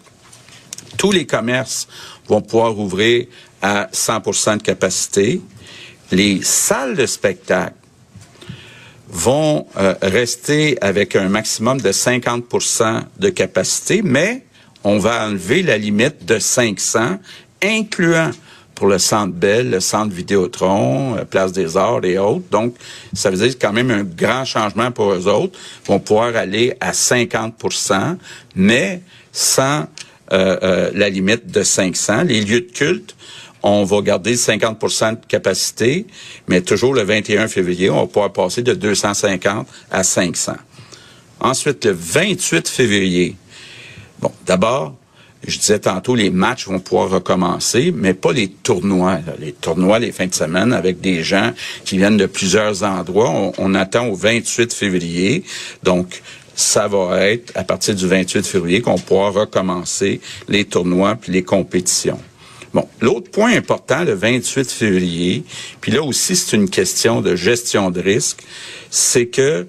tous 0.96 1.11
les 1.11 1.26
commerces 1.26 1.88
vont 2.28 2.40
pouvoir 2.40 2.78
ouvrir 2.78 3.26
à 3.61 3.88
100% 3.92 4.58
de 4.58 4.62
capacité. 4.62 5.40
Les 6.12 6.42
salles 6.42 6.94
de 6.94 7.06
spectacle 7.06 7.75
vont 9.08 9.66
euh, 9.76 9.94
rester 10.02 10.78
avec 10.80 11.16
un 11.16 11.28
maximum 11.28 11.80
de 11.80 11.90
50% 11.90 13.02
de 13.18 13.28
capacité, 13.28 14.02
mais 14.02 14.44
on 14.84 14.98
va 14.98 15.26
enlever 15.26 15.62
la 15.62 15.78
limite 15.78 16.25
de 16.25 16.38
500, 16.38 17.18
incluant 17.62 18.30
pour 18.75 18.88
le 18.88 18.98
Centre 18.98 19.32
Bell, 19.32 19.70
le 19.70 19.80
Centre 19.80 20.14
Vidéotron, 20.14 21.16
euh, 21.16 21.25
Place 21.25 21.52
des 21.52 21.76
Arts 21.76 22.04
et 22.04 22.18
autres. 22.18 22.44
Donc, 22.50 22.75
ça 23.14 23.30
veut 23.30 23.36
dire 23.36 23.58
quand 23.58 23.72
même 23.72 23.90
un 23.90 24.02
grand 24.02 24.44
changement 24.44 24.90
pour 24.92 25.12
eux 25.12 25.26
autres. 25.26 25.58
Ils 25.84 25.88
vont 25.88 25.98
pouvoir 25.98 26.36
aller 26.36 26.76
à 26.80 26.92
50% 26.92 28.16
mais 28.54 29.00
sans 29.32 29.86
euh, 30.32 30.90
la 30.92 31.08
limite 31.08 31.50
de 31.50 31.62
500. 31.62 32.25
Les 32.25 32.42
lieux 32.42 32.62
de 32.62 32.72
culte, 32.72 33.16
on 33.66 33.85
va 33.85 34.00
garder 34.00 34.35
50% 34.35 35.20
de 35.20 35.26
capacité, 35.26 36.06
mais 36.46 36.61
toujours 36.61 36.94
le 36.94 37.02
21 37.02 37.49
février, 37.49 37.90
on 37.90 38.00
va 38.00 38.06
pouvoir 38.06 38.32
passer 38.32 38.62
de 38.62 38.75
250 38.75 39.66
à 39.90 40.04
500. 40.04 40.52
Ensuite, 41.40 41.85
le 41.85 41.92
28 41.92 42.68
février, 42.68 43.37
bon, 44.20 44.30
d'abord, 44.46 44.94
je 45.46 45.58
disais 45.58 45.80
tantôt, 45.80 46.14
les 46.14 46.30
matchs 46.30 46.66
vont 46.66 46.78
pouvoir 46.78 47.11
recommencer, 47.11 47.92
mais 47.94 48.14
pas 48.14 48.32
les 48.32 48.49
tournois. 48.49 49.18
Les 49.38 49.52
tournois 49.52 49.99
les 49.99 50.12
fins 50.12 50.26
de 50.26 50.35
semaine 50.35 50.73
avec 50.73 51.00
des 51.00 51.23
gens 51.23 51.52
qui 51.85 51.99
viennent 51.99 52.16
de 52.16 52.26
plusieurs 52.26 52.82
endroits. 52.85 53.52
On, 53.58 53.75
attend 53.75 54.06
au 54.08 54.14
28 54.14 54.73
février. 54.73 55.44
Donc, 55.82 56.23
ça 56.54 56.88
va 56.88 57.26
être 57.26 57.52
à 57.54 57.64
partir 57.64 57.94
du 57.94 58.06
28 58.06 58.46
février 58.46 58.80
qu'on 58.80 58.99
pourra 58.99 59.30
recommencer 59.30 60.20
les 60.49 60.64
tournois 60.64 61.16
puis 61.16 61.32
les 61.32 61.42
compétitions. 61.42 62.18
Bon, 62.75 62.88
l'autre 63.00 63.30
point 63.30 63.54
important, 63.54 64.04
le 64.04 64.14
28 64.14 64.70
février, 64.70 65.44
puis 65.80 65.92
là 65.92 66.02
aussi 66.02 66.37
c'est 66.37 66.56
une 66.56 66.68
question 66.68 67.20
de 67.20 67.37
gestion 67.37 67.90
de 67.90 68.00
risque, 68.00 68.42
c'est 68.90 69.26
que 69.26 69.66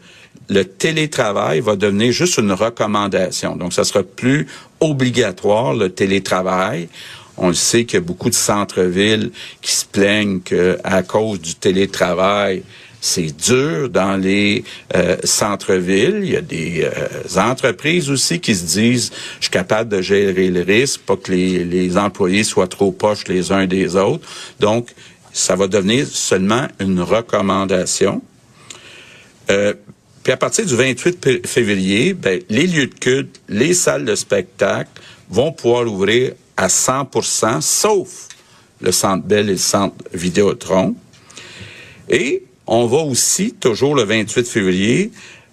le 0.49 0.65
télétravail 0.65 1.59
va 1.59 1.75
devenir 1.75 2.11
juste 2.11 2.37
une 2.37 2.51
recommandation. 2.51 3.55
Donc, 3.55 3.73
ça 3.73 3.83
sera 3.83 4.03
plus 4.03 4.47
obligatoire, 4.79 5.73
le 5.73 5.89
télétravail. 5.89 6.87
On 7.37 7.49
le 7.49 7.53
sait 7.53 7.85
qu'il 7.85 7.95
y 7.95 7.97
a 7.97 8.05
beaucoup 8.05 8.29
de 8.29 8.35
centres-villes 8.35 9.31
qui 9.61 9.73
se 9.73 9.85
plaignent 9.85 10.39
qu'à 10.39 11.03
cause 11.03 11.39
du 11.39 11.55
télétravail, 11.55 12.63
c'est 13.01 13.35
dur 13.35 13.89
dans 13.89 14.17
les 14.17 14.63
euh, 14.95 15.17
centres-villes. 15.23 16.21
Il 16.23 16.29
y 16.31 16.35
a 16.35 16.41
des 16.41 16.83
euh, 16.83 17.39
entreprises 17.39 18.09
aussi 18.09 18.39
qui 18.39 18.55
se 18.55 18.65
disent, 18.65 19.11
je 19.39 19.45
suis 19.45 19.51
capable 19.51 19.89
de 19.89 20.01
gérer 20.01 20.49
le 20.49 20.61
risque, 20.61 21.01
pas 21.01 21.15
que 21.15 21.31
les, 21.31 21.63
les 21.63 21.97
employés 21.97 22.43
soient 22.43 22.67
trop 22.67 22.91
poches 22.91 23.27
les 23.27 23.51
uns 23.51 23.67
des 23.67 23.95
autres. 23.95 24.27
Donc, 24.59 24.89
ça 25.31 25.55
va 25.55 25.67
devenir 25.67 26.07
seulement 26.07 26.67
une 26.79 26.99
recommandation. 27.01 28.21
Euh, 29.51 29.73
puis 30.23 30.33
à 30.33 30.37
partir 30.37 30.65
du 30.65 30.75
28 30.75 31.47
février, 31.47 32.13
ben, 32.13 32.41
les 32.49 32.67
lieux 32.67 32.87
de 32.87 32.95
culte, 32.95 33.39
les 33.47 33.73
salles 33.73 34.05
de 34.05 34.15
spectacle 34.15 34.89
vont 35.29 35.51
pouvoir 35.51 35.83
l'ouvrir 35.83 36.33
à 36.57 36.67
100% 36.67 37.61
sauf 37.61 38.27
le 38.81 38.91
Centre 38.91 39.25
Bell 39.25 39.49
et 39.49 39.53
le 39.53 39.57
Centre 39.57 39.95
Vidéotron. 40.13 40.95
Et 42.09 42.43
on 42.67 42.85
va 42.85 42.97
aussi, 42.97 43.53
toujours 43.53 43.95
le 43.95 44.03
28 44.03 44.47
février, 44.47 45.11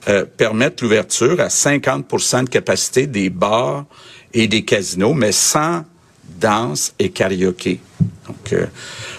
euh, 0.09 0.25
permettre 0.25 0.83
l'ouverture 0.83 1.40
à 1.40 1.49
50% 1.49 2.44
de 2.44 2.49
capacité 2.50 3.06
des 3.06 3.30
bars 3.30 3.87
et 4.35 4.49
des 4.49 4.64
casinos, 4.64 5.14
mais 5.14 5.33
sans 5.33 5.85
danse 6.40 6.92
et 6.99 7.11
karaoké. 7.11 7.80
Donc, 8.26 8.52
euh, 8.52 8.66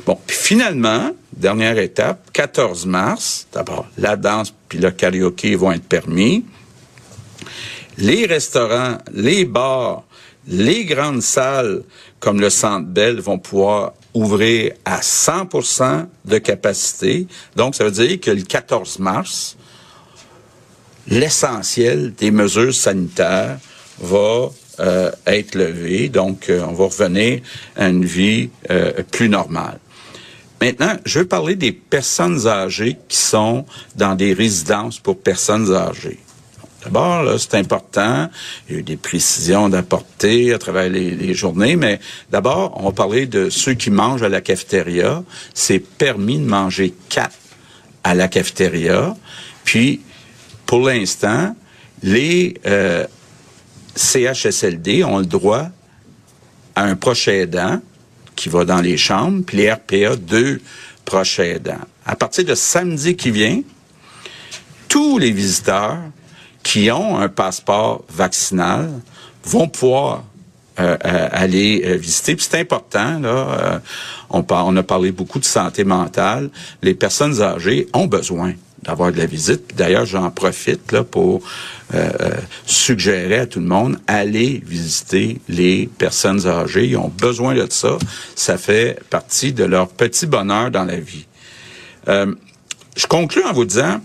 bon, 0.05 0.19
puis 0.27 0.35
finalement, 0.35 1.11
dernière 1.35 1.77
étape, 1.79 2.31
14 2.33 2.85
mars, 2.85 3.47
d'abord, 3.51 3.87
la 3.97 4.15
danse 4.15 4.53
puis 4.67 4.77
le 4.79 4.91
karaoké 4.91 5.55
vont 5.55 5.71
être 5.71 5.87
permis. 5.87 6.45
Les 7.97 8.25
restaurants, 8.25 8.97
les 9.13 9.45
bars, 9.45 10.03
les 10.47 10.85
grandes 10.85 11.21
salles 11.21 11.83
comme 12.19 12.39
le 12.39 12.49
Centre 12.49 12.87
Bell 12.87 13.19
vont 13.19 13.39
pouvoir 13.39 13.93
ouvrir 14.15 14.71
à 14.85 15.01
100% 15.01 16.07
de 16.23 16.37
capacité. 16.39 17.27
Donc, 17.55 17.75
ça 17.75 17.83
veut 17.83 17.91
dire 17.91 18.19
que 18.19 18.31
le 18.31 18.41
14 18.41 18.97
mars, 18.99 19.57
l'essentiel 21.07 22.13
des 22.15 22.31
mesures 22.31 22.73
sanitaires 22.73 23.59
va 23.99 24.49
euh, 24.79 25.11
être 25.27 25.55
levé. 25.55 26.09
Donc, 26.09 26.49
euh, 26.49 26.63
on 26.67 26.73
va 26.73 26.85
revenir 26.85 27.41
à 27.75 27.87
une 27.87 28.05
vie 28.05 28.49
euh, 28.71 28.91
plus 29.11 29.29
normale. 29.29 29.79
Maintenant, 30.61 30.95
je 31.05 31.19
veux 31.19 31.27
parler 31.27 31.55
des 31.55 31.73
personnes 31.73 32.47
âgées 32.47 32.97
qui 33.07 33.17
sont 33.17 33.65
dans 33.95 34.15
des 34.15 34.33
résidences 34.33 34.99
pour 34.99 35.19
personnes 35.19 35.73
âgées. 35.73 36.19
D'abord, 36.85 37.39
c'est 37.39 37.55
important. 37.55 38.29
Il 38.67 38.73
y 38.73 38.77
a 38.77 38.79
eu 38.79 38.83
des 38.83 38.95
précisions 38.95 39.69
d'apporter 39.69 40.53
à 40.53 40.59
travers 40.59 40.87
les, 40.87 41.11
les, 41.11 41.33
journées, 41.33 41.75
mais 41.75 41.99
d'abord, 42.31 42.79
on 42.79 42.85
va 42.85 42.91
parler 42.91 43.25
de 43.25 43.49
ceux 43.49 43.73
qui 43.73 43.89
mangent 43.89 44.23
à 44.23 44.29
la 44.29 44.41
cafétéria. 44.41 45.23
C'est 45.53 45.79
permis 45.79 46.37
de 46.37 46.45
manger 46.45 46.93
quatre 47.09 47.35
à 48.03 48.13
la 48.13 48.27
cafétéria. 48.27 49.17
Puis, 49.63 50.01
pour 50.67 50.87
l'instant, 50.87 51.55
les 52.03 52.55
euh, 52.67 53.05
CHSLD 53.95 55.03
ont 55.03 55.19
le 55.19 55.25
droit 55.25 55.69
à 56.75 56.83
un 56.83 56.95
proche 56.95 57.27
aidant 57.27 57.81
qui 58.35 58.49
va 58.49 58.63
dans 58.63 58.81
les 58.81 58.97
chambres, 58.97 59.43
puis 59.45 59.57
les 59.57 59.71
RPA, 59.71 60.17
deux 60.17 60.61
proches 61.03 61.39
aidants. 61.39 61.81
À 62.05 62.15
partir 62.15 62.45
de 62.45 62.53
samedi 62.53 63.15
qui 63.15 63.31
vient, 63.31 63.61
tous 64.87 65.17
les 65.17 65.31
visiteurs 65.31 65.97
qui 66.65 66.91
ont 66.91 67.17
un 67.17 67.29
passeport 67.29 68.03
vaccinal 68.09 68.89
vont 69.45 69.69
pouvoir 69.69 70.23
euh, 70.79 70.97
euh, 71.05 71.29
aller 71.31 71.83
euh, 71.85 71.95
visiter. 71.95 72.35
C'est 72.39 72.59
important, 72.59 73.19
là, 73.19 73.81
on, 74.29 74.43
on 74.49 74.75
a 74.75 74.83
parlé 74.83 75.11
beaucoup 75.11 75.39
de 75.39 75.45
santé 75.45 75.83
mentale. 75.83 76.49
Les 76.81 76.95
personnes 76.95 77.41
âgées 77.41 77.87
ont 77.93 78.07
besoin 78.07 78.53
d'avoir 78.85 79.11
de 79.11 79.17
la 79.17 79.27
visite. 79.27 79.75
D'ailleurs, 79.75 80.05
j'en 80.05 80.31
profite 80.31 80.91
là 80.91 81.03
pour 81.03 81.41
euh, 81.93 82.09
euh, 82.21 82.31
suggérer 82.65 83.39
à 83.39 83.45
tout 83.45 83.59
le 83.59 83.67
monde 83.67 83.99
aller 84.07 84.61
visiter 84.65 85.39
les 85.47 85.87
personnes 85.97 86.47
âgées. 86.47 86.87
Ils 86.87 86.97
ont 86.97 87.09
besoin 87.09 87.53
de 87.55 87.67
ça. 87.69 87.97
Ça 88.35 88.57
fait 88.57 88.99
partie 89.09 89.53
de 89.53 89.63
leur 89.63 89.89
petit 89.89 90.25
bonheur 90.25 90.71
dans 90.71 90.83
la 90.83 90.97
vie. 90.97 91.25
Euh, 92.07 92.33
je 92.95 93.07
conclue 93.07 93.43
en 93.43 93.53
vous 93.53 93.65
disant, 93.65 94.01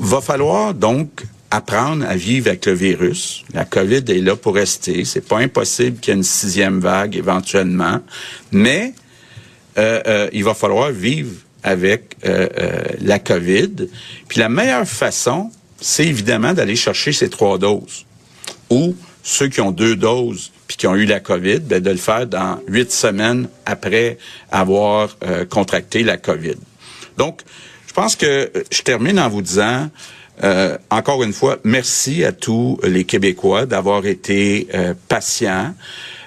va 0.00 0.20
falloir 0.20 0.74
donc 0.74 1.24
apprendre 1.50 2.04
à 2.06 2.16
vivre 2.16 2.48
avec 2.48 2.66
le 2.66 2.72
virus. 2.72 3.44
La 3.54 3.64
COVID 3.64 4.04
est 4.08 4.20
là 4.20 4.36
pour 4.36 4.54
rester. 4.54 5.04
C'est 5.04 5.26
pas 5.26 5.38
impossible 5.38 5.98
qu'il 6.00 6.12
y 6.12 6.16
ait 6.16 6.18
une 6.18 6.24
sixième 6.24 6.80
vague 6.80 7.16
éventuellement, 7.16 8.00
mais 8.52 8.94
il 9.76 10.44
va 10.44 10.54
falloir 10.54 10.90
vivre 10.90 11.32
avec 11.62 12.16
euh, 12.24 12.48
euh, 12.58 12.82
la 13.00 13.18
COVID. 13.18 13.88
Puis 14.28 14.40
la 14.40 14.48
meilleure 14.48 14.86
façon, 14.86 15.50
c'est 15.80 16.06
évidemment 16.06 16.52
d'aller 16.52 16.76
chercher 16.76 17.12
ces 17.12 17.30
trois 17.30 17.58
doses. 17.58 18.06
Ou 18.70 18.94
ceux 19.22 19.48
qui 19.48 19.60
ont 19.60 19.70
deux 19.70 19.96
doses 19.96 20.52
puis 20.66 20.76
qui 20.76 20.86
ont 20.86 20.94
eu 20.94 21.04
la 21.04 21.20
COVID, 21.20 21.60
ben, 21.60 21.82
de 21.82 21.90
le 21.90 21.96
faire 21.96 22.26
dans 22.26 22.60
huit 22.68 22.92
semaines 22.92 23.48
après 23.66 24.18
avoir 24.50 25.16
euh, 25.24 25.44
contracté 25.44 26.04
la 26.04 26.16
COVID. 26.16 26.56
Donc, 27.18 27.42
je 27.90 27.92
pense 27.92 28.14
que 28.14 28.52
je 28.70 28.82
termine 28.82 29.18
en 29.18 29.28
vous 29.28 29.42
disant, 29.42 29.90
encore 30.90 31.24
une 31.24 31.32
fois, 31.32 31.58
merci 31.64 32.24
à 32.24 32.30
tous 32.30 32.78
les 32.84 33.02
Québécois 33.02 33.66
d'avoir 33.66 34.06
été 34.06 34.68
patients. 35.08 35.74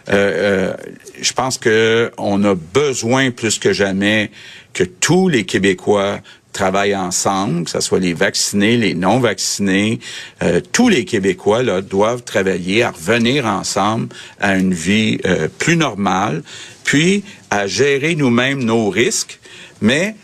je 0.09 1.33
pense 1.33 1.57
que 1.57 2.11
on 2.17 2.43
a 2.43 2.53
besoin 2.53 3.31
plus 3.31 3.59
que 3.59 3.71
jamais 3.71 4.29
que 4.73 4.83
tous 4.83 5.29
les 5.29 5.45
Québécois 5.45 6.19
travaillent 6.53 6.95
ensemble, 6.95 7.65
que 7.65 7.71
ce 7.71 7.81
soit 7.81 7.99
les 7.99 8.13
vaccinés, 8.13 8.77
les 8.77 8.93
non 8.93 9.19
vaccinés, 9.19 9.99
euh, 10.43 10.61
tous 10.71 10.87
les 10.87 11.03
Québécois 11.03 11.63
là, 11.63 11.81
doivent 11.81 12.23
travailler 12.23 12.83
à 12.83 12.91
revenir 12.91 13.45
ensemble 13.45 14.09
à 14.39 14.55
une 14.55 14.73
vie 14.73 15.19
euh, 15.25 15.47
plus 15.57 15.75
normale, 15.75 16.43
puis 16.83 17.23
à 17.49 17.67
gérer 17.67 18.15
nous-mêmes 18.15 18.63
nos 18.63 18.89
risques, 18.89 19.39
mais 19.81 20.15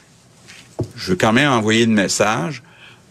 je 0.95 1.11
veux 1.11 1.17
quand 1.17 1.33
même 1.33 1.51
envoyer 1.51 1.85
le 1.85 1.91
message. 1.91 2.63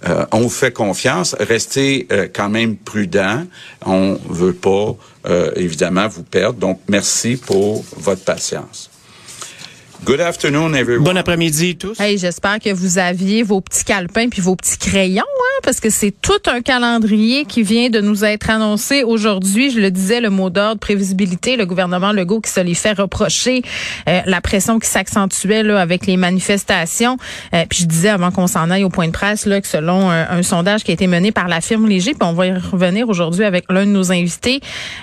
Euh, 0.06 0.25
on 0.30 0.40
vous 0.40 0.48
fait 0.48 0.72
confiance, 0.72 1.34
restez 1.40 2.06
euh, 2.12 2.28
quand 2.32 2.48
même 2.48 2.76
prudent. 2.76 3.44
On 3.84 4.18
veut 4.28 4.52
pas 4.52 4.94
euh, 5.26 5.50
évidemment 5.56 6.06
vous 6.06 6.22
perdre. 6.22 6.58
Donc 6.58 6.80
merci 6.88 7.37
pour 7.37 7.84
votre 7.96 8.22
patience. 8.22 8.90
Good 10.05 10.21
afternoon, 10.21 10.75
everyone. 10.75 11.05
Bon 11.05 11.17
après-midi 11.17 11.76
tous. 11.76 11.99
Hey, 12.00 12.19
j'espère 12.19 12.61
que 12.61 12.73
vous 12.73 12.99
aviez 12.99 13.43
vos 13.43 13.61
petits 13.61 13.85
calepins 13.85 14.28
puis 14.28 14.40
vos 14.40 14.55
petits 14.55 14.78
crayons, 14.78 15.23
hein, 15.23 15.61
parce 15.64 15.81
que 15.81 15.90
c'est 15.90 16.12
tout 16.23 16.40
un 16.47 16.61
calendrier 16.61 17.45
qui 17.45 17.62
vient 17.62 17.90
de 17.90 18.00
nous 18.00 18.25
être 18.25 18.49
annoncé 18.49 19.02
aujourd'hui. 19.02 19.71
Je 19.71 19.81
le 19.81 19.90
disais, 19.90 20.21
le 20.21 20.31
mot 20.31 20.50
d'ordre, 20.50 20.78
prévisibilité, 20.78 21.57
le 21.57 21.67
gouvernement 21.67 22.12
Legault 22.12 22.40
qui 22.40 22.50
se 22.50 22.61
les 22.61 22.75
fait 22.75 22.93
reprocher, 22.93 23.62
euh, 24.09 24.21
la 24.25 24.40
pression 24.40 24.78
qui 24.78 24.88
s'accentuait 24.88 25.64
là 25.64 25.81
avec 25.81 26.07
les 26.07 26.17
manifestations. 26.17 27.17
Euh, 27.52 27.64
puis 27.69 27.81
je 27.83 27.87
disais 27.87 28.11
avant 28.11 28.31
qu'on 28.31 28.47
s'en 28.47 28.71
aille 28.71 28.85
au 28.85 28.90
point 28.90 29.09
de 29.09 29.12
presse 29.12 29.47
là 29.47 29.61
que 29.61 29.67
selon 29.67 30.11
un, 30.11 30.31
un, 30.31 30.43
sondage 30.45 30.85
qui 30.85 30.93
a 30.93 30.95
été 30.95 31.09
mené 31.09 31.33
par 31.33 31.49
la 31.49 31.61
firme 31.61 31.88
Léger, 31.88 32.12
puis 32.12 32.23
on 32.23 32.35
va 32.35 32.47
y 32.47 32.52
revenir 32.52 33.09
aujourd'hui 33.09 33.45
avec 33.45 33.64
l'un 33.69 33.85
de 33.85 33.90
nos 33.90 34.12
invités, 34.12 34.61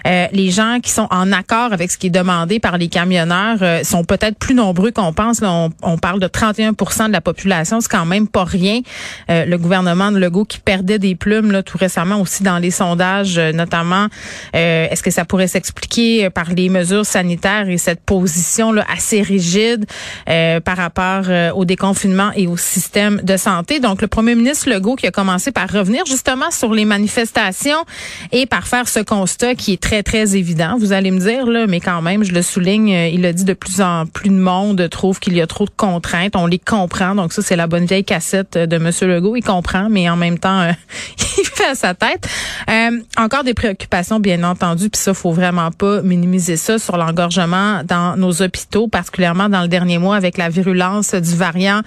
euh, 0.08 0.28
les 0.32 0.52
gens 0.52 0.80
qui 0.82 0.92
sont 0.92 1.08
en 1.12 1.34
accord 1.34 1.74
avec 1.74 1.92
ce 1.92 1.98
qui 1.98 2.08
est 2.08 2.12
demandé 2.12 2.60
par 2.60 2.78
les 2.78 2.88
camionneurs 2.88 3.58
euh, 3.62 3.84
sont 3.84 4.06
peut-être 4.06 4.38
plus 4.40 4.56
nombreux 4.56 4.85
qu'on 4.92 5.14
pense. 5.14 5.42
Là, 5.42 5.70
on, 5.82 5.98
parle 5.98 6.20
de 6.20 6.28
31% 6.28 7.08
de 7.08 7.12
la 7.12 7.22
population, 7.22 7.82
c'est 7.82 7.90
quand 7.90 8.06
même 8.06 8.28
pas 8.28 8.44
rien. 8.44 8.82
Euh, 9.30 9.46
le 9.46 9.58
gouvernement 9.58 10.12
de 10.12 10.18
Legault 10.18 10.46
qui 10.46 10.60
perdait 10.60 11.00
des 11.00 11.16
plumes 11.16 11.52
là, 11.52 11.64
tout 11.64 11.78
récemment 11.78 12.20
aussi 12.22 12.44
dans 12.44 12.58
les 12.58 12.72
sondages, 12.72 13.38
euh, 13.38 13.52
notamment. 13.52 14.08
Euh, 14.56 14.88
est-ce 14.90 15.02
que 15.02 15.12
ça 15.12 15.26
pourrait 15.26 15.48
s'expliquer 15.48 16.30
par 16.30 16.52
les 16.52 16.70
mesures 16.70 17.06
sanitaires 17.06 17.70
et 17.70 17.78
cette 17.78 18.02
position 18.02 18.74
assez 18.94 19.22
rigide 19.22 19.86
par 20.26 20.78
rapport 20.78 21.26
au 21.56 21.66
déconfinement 21.66 22.32
et 22.36 22.48
au 22.48 22.58
système 22.58 23.22
de 23.24 23.38
santé? 23.38 23.80
Donc, 23.80 24.02
le 24.02 24.08
premier 24.08 24.36
ministre 24.36 24.70
Legault 24.70 24.96
qui 24.96 25.08
a 25.08 25.12
commencé 25.12 25.52
par 25.52 25.70
revenir 25.70 26.06
justement 26.06 26.52
sur 26.52 26.74
les 26.74 26.86
manifestations 26.86 27.86
et 28.32 28.46
par 28.46 28.68
faire 28.68 28.88
ce 28.88 29.00
constat 29.00 29.56
qui 29.56 29.74
est 29.74 29.82
très, 29.82 30.04
très 30.04 30.36
évident. 30.36 30.76
Vous 30.80 30.92
allez 30.92 31.12
me 31.12 31.20
dire, 31.20 31.46
mais 31.68 31.80
quand 31.80 32.02
même, 32.02 32.24
je 32.24 32.34
le 32.34 32.42
souligne, 32.42 32.90
il 32.90 33.26
a 33.26 33.34
dit 33.34 33.46
de 33.46 33.54
plus 33.54 33.82
en 33.82 34.06
plus 34.06 34.30
de 34.30 34.36
monde 34.36 34.75
trouve 34.84 35.20
qu'il 35.20 35.36
y 35.36 35.42
a 35.42 35.48
trop 35.48 35.66
de 35.66 35.72
contraintes. 35.76 36.36
On 36.36 36.46
les 36.46 36.60
comprend. 36.60 37.16
Donc 37.16 37.34
ça, 37.34 37.42
c'est 37.42 37.56
la 37.56 37.68
bonne 37.68 37.86
vieille 37.86 38.04
cassette 38.04 38.58
de 38.58 38.76
M. 38.76 38.92
Legault. 39.02 39.36
Il 39.36 39.44
comprend, 39.44 39.90
mais 39.90 40.10
en 40.10 40.16
même 40.16 40.40
temps, 40.40 40.62
euh, 40.62 40.72
il 41.38 41.46
fait 41.46 41.76
sa 41.76 41.94
tête. 41.94 42.28
Euh, 42.70 43.00
encore 43.18 43.44
des 43.44 43.54
préoccupations, 43.54 44.20
bien 44.20 44.44
entendu. 44.44 44.90
Puis 44.90 45.02
ça, 45.02 45.14
faut 45.14 45.32
vraiment 45.32 45.72
pas 45.72 46.02
minimiser 46.02 46.58
ça 46.58 46.80
sur 46.80 46.98
l'engorgement 46.98 47.84
dans 47.84 48.16
nos 48.18 48.42
hôpitaux, 48.42 48.88
particulièrement 48.88 49.50
dans 49.50 49.62
le 49.62 49.68
dernier 49.68 49.98
mois 49.98 50.16
avec 50.16 50.38
la 50.38 50.50
virulence 50.50 51.14
du 51.16 51.36
variant 51.36 51.82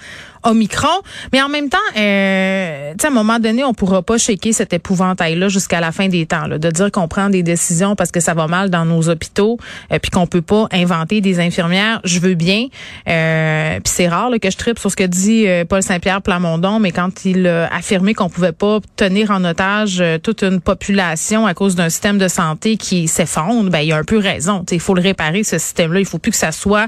Mais 1.33 1.41
en 1.41 1.49
même 1.49 1.69
temps, 1.69 1.77
euh, 1.97 2.93
à 3.01 3.07
un 3.07 3.09
moment 3.09 3.39
donné, 3.39 3.63
on 3.63 3.73
pourra 3.73 4.01
pas 4.01 4.17
shaker 4.17 4.53
cet 4.53 4.73
épouvantail-là 4.73 5.49
jusqu'à 5.49 5.79
la 5.79 5.91
fin 5.91 6.07
des 6.07 6.25
temps. 6.25 6.47
Là, 6.47 6.57
de 6.57 6.69
dire 6.69 6.91
qu'on 6.91 7.07
prend 7.07 7.29
des 7.29 7.43
décisions 7.43 7.95
parce 7.95 8.11
que 8.11 8.19
ça 8.19 8.33
va 8.33 8.47
mal 8.47 8.69
dans 8.69 8.85
nos 8.85 9.09
hôpitaux, 9.09 9.57
euh, 9.91 9.99
puis 9.99 10.11
qu'on 10.11 10.27
peut 10.27 10.41
pas 10.41 10.67
inventer 10.71 11.21
des 11.21 11.39
infirmières. 11.39 12.01
Je 12.03 12.19
veux 12.19 12.35
bien. 12.35 12.67
Euh, 13.07 13.79
puis 13.79 13.93
c'est 13.93 14.07
rare 14.07 14.29
là, 14.29 14.39
que 14.39 14.49
je 14.49 14.57
tripe 14.57 14.79
sur 14.79 14.91
ce 14.91 14.95
que 14.95 15.03
dit 15.03 15.47
euh, 15.47 15.65
Paul 15.65 15.83
Saint-Pierre 15.83 16.21
Plamondon, 16.21 16.79
mais 16.79 16.91
quand 16.91 17.25
il 17.25 17.47
a 17.47 17.73
affirmé 17.73 18.13
qu'on 18.13 18.29
pouvait 18.29 18.51
pas 18.51 18.79
tenir 18.95 19.31
en 19.31 19.43
otage 19.43 19.99
euh, 20.01 20.17
toute 20.17 20.43
une 20.43 20.61
population 20.61 21.45
à 21.45 21.53
cause 21.53 21.75
d'un 21.75 21.89
système 21.89 22.17
de 22.17 22.27
santé 22.27 22.77
qui 22.77 23.07
s'effondre, 23.07 23.69
ben 23.69 23.79
il 23.79 23.91
a 23.91 23.97
un 23.97 24.03
peu 24.03 24.17
raison. 24.17 24.63
Il 24.71 24.79
faut 24.79 24.93
le 24.93 25.01
réparer 25.01 25.43
ce 25.43 25.57
système-là. 25.57 25.99
Il 25.99 26.05
faut 26.05 26.17
plus 26.17 26.31
que 26.31 26.37
ça 26.37 26.51
soit 26.51 26.87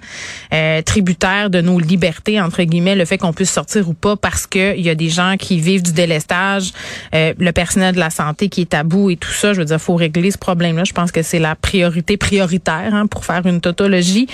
tributaire 0.86 1.50
de 1.50 1.62
nos 1.62 1.79
libertés 1.79 2.41
entre 2.41 2.63
guillemets, 2.63 2.96
le 2.96 3.05
fait 3.05 3.17
qu'on 3.17 3.34
sortir 3.45 3.88
ou 3.89 3.93
pas 3.93 4.15
parce 4.15 4.48
que 4.48 4.75
il 4.77 4.86
y 4.86 4.89
a 4.89 4.95
des 4.95 5.10
gens 5.10 5.36
qui 5.38 5.60
vivent 5.60 5.83
du 5.83 5.91
délestage, 5.91 6.74
euh, 7.13 7.33
le 7.38 7.51
personnel 7.51 7.95
de 7.95 8.00
la 8.00 8.09
santé 8.09 8.50
qui 8.50 8.61
est 8.61 8.74
à 8.74 8.83
bout 8.83 9.11
et 9.11 9.18
tout 9.18 9.31
ça. 9.31 9.53
Je 9.53 9.59
veux 9.59 9.66
dire, 9.66 9.79
faut 9.79 9.96
régler 9.96 10.31
ce 10.31 10.37
problème-là. 10.37 10.83
Je 10.83 10.94
pense 10.94 11.11
que 11.11 11.22
c'est 11.22 11.39
la 11.39 11.55
priorité 11.55 12.18
prioritaire 12.18 12.94
hein, 12.94 13.07
pour 13.07 13.25
faire 13.25 13.46
une 13.46 13.61
tautologie. 13.61 14.27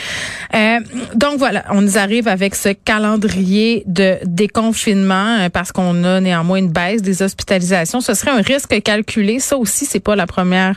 Euh, 0.53 0.79
donc 1.15 1.37
voilà, 1.37 1.65
on 1.69 1.81
nous 1.81 1.97
arrive 1.97 2.27
avec 2.27 2.55
ce 2.55 2.69
calendrier 2.69 3.83
de 3.85 4.17
déconfinement 4.23 5.37
euh, 5.39 5.49
parce 5.49 5.71
qu'on 5.71 6.03
a 6.03 6.19
néanmoins 6.19 6.57
une 6.57 6.71
baisse 6.71 7.01
des 7.01 7.21
hospitalisations. 7.21 8.01
Ce 8.01 8.13
serait 8.13 8.31
un 8.31 8.41
risque 8.41 8.81
calculé. 8.81 9.39
Ça 9.39 9.57
aussi, 9.57 9.85
c'est 9.85 9.99
pas 9.99 10.15
la 10.15 10.27
première. 10.27 10.75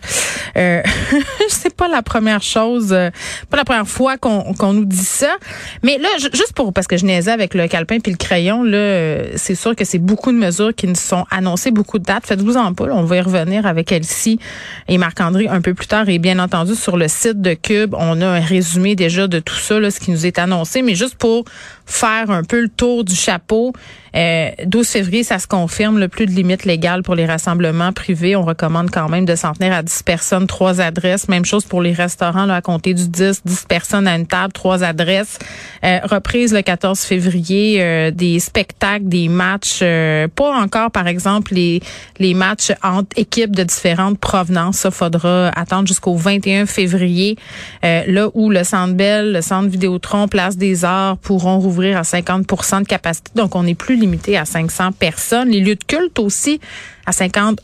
Euh, 0.56 0.82
c'est 1.48 1.74
pas 1.74 1.88
la 1.88 2.02
première 2.02 2.42
chose, 2.42 2.88
pas 2.88 3.56
la 3.56 3.64
première 3.64 3.88
fois 3.88 4.16
qu'on 4.16 4.54
qu'on 4.54 4.72
nous 4.72 4.84
dit 4.84 4.96
ça. 4.96 5.36
Mais 5.82 5.98
là, 5.98 6.08
juste 6.18 6.52
pour 6.54 6.72
parce 6.72 6.86
que 6.86 6.96
je 6.96 7.04
niaisais 7.04 7.30
avec 7.30 7.54
le 7.54 7.68
calepin 7.68 7.98
puis 8.00 8.12
le 8.12 8.18
crayon, 8.20 8.64
euh, 8.66 9.32
c'est 9.34 9.56
sûr 9.56 9.74
que 9.74 9.84
c'est 9.84 9.98
beaucoup 9.98 10.30
de 10.30 10.36
mesures 10.36 10.74
qui 10.74 10.86
nous 10.86 10.94
sont 10.94 11.24
annoncées, 11.30 11.72
beaucoup 11.72 11.98
de 11.98 12.04
dates. 12.04 12.26
Faites-vous 12.26 12.56
en 12.56 12.74
pas. 12.74 12.84
on 12.92 13.02
va 13.02 13.16
y 13.16 13.20
revenir 13.20 13.66
avec 13.66 13.90
Elsie 13.90 14.38
et 14.86 14.98
Marc-André 14.98 15.48
un 15.48 15.60
peu 15.60 15.74
plus 15.74 15.88
tard. 15.88 16.08
Et 16.08 16.18
bien 16.18 16.38
entendu, 16.38 16.74
sur 16.76 16.96
le 16.96 17.08
site 17.08 17.40
de 17.40 17.54
Cube, 17.54 17.94
on 17.98 18.20
a 18.20 18.26
un 18.26 18.40
résumé 18.40 18.94
déjà 18.94 19.26
de 19.26 19.40
tout 19.40 19.56
ça, 19.56 19.90
ce 19.90 19.98
qui 19.98 20.12
nous 20.12 20.26
est 20.26 20.38
annoncé. 20.38 20.82
Mais 20.82 20.94
juste 20.94 21.16
pour 21.16 21.44
faire 21.86 22.30
un 22.30 22.44
peu 22.44 22.60
le 22.60 22.68
tour 22.68 23.02
du 23.02 23.14
chapeau, 23.14 23.72
euh, 24.16 24.50
12 24.64 24.88
février, 24.88 25.24
ça 25.24 25.38
se 25.38 25.46
confirme, 25.46 25.98
le 25.98 26.08
plus 26.08 26.26
de 26.26 26.32
limites 26.32 26.64
légales 26.64 27.02
pour 27.02 27.14
les 27.14 27.26
rassemblements 27.26 27.92
privés. 27.92 28.36
On 28.36 28.42
recommande 28.42 28.90
quand 28.90 29.08
même 29.08 29.24
de 29.24 29.34
s'en 29.34 29.52
tenir 29.52 29.72
à 29.72 29.82
10 29.82 30.02
personnes, 30.02 30.46
trois 30.46 30.80
adresses. 30.80 31.28
Même 31.28 31.44
chose 31.44 31.64
pour 31.64 31.82
les 31.82 31.92
restaurants, 31.92 32.46
là, 32.46 32.56
à 32.56 32.60
compter 32.60 32.94
du 32.94 33.08
10, 33.08 33.42
10 33.44 33.66
personnes 33.68 34.06
à 34.06 34.16
une 34.16 34.26
table, 34.26 34.52
trois 34.52 34.82
adresses. 34.82 35.38
Euh, 35.84 35.98
reprise 36.04 36.52
le 36.52 36.62
14 36.62 37.00
février, 37.00 37.78
euh, 37.80 38.10
des 38.10 38.38
spectacles, 38.40 39.06
des 39.06 39.28
matchs, 39.28 39.80
euh, 39.82 40.28
pas 40.28 40.60
encore, 40.60 40.90
par 40.90 41.06
exemple, 41.06 41.54
les, 41.54 41.80
les 42.18 42.34
matchs 42.34 42.72
entre 42.82 43.08
équipes 43.16 43.54
de 43.54 43.62
différentes 43.62 44.18
provenances. 44.18 44.78
Ça, 44.78 44.90
faudra 44.90 45.48
attendre 45.48 45.86
jusqu'au 45.86 46.14
21 46.14 46.66
février, 46.66 47.36
là 47.82 48.28
où 48.34 48.50
le 48.50 48.64
Centre 48.64 48.94
Bell, 48.94 49.32
le 49.32 49.42
Centre 49.42 49.68
Vidéotron, 49.68 50.28
Place 50.28 50.56
des 50.56 50.84
Arts 50.84 51.16
pourront 51.18 51.58
rouvrir 51.58 51.96
à 51.96 52.02
50% 52.02 52.82
de 52.82 52.86
capacité. 52.86 53.30
Donc, 53.34 53.54
on 53.54 53.62
n'est 53.62 53.74
plus 53.74 53.96
limité 54.00 54.36
à 54.36 54.44
500 54.44 54.92
personnes. 54.92 55.50
Les 55.50 55.60
lieux 55.60 55.76
de 55.76 55.84
culte 55.84 56.18
aussi 56.18 56.60
à 57.06 57.12
50% 57.12 57.56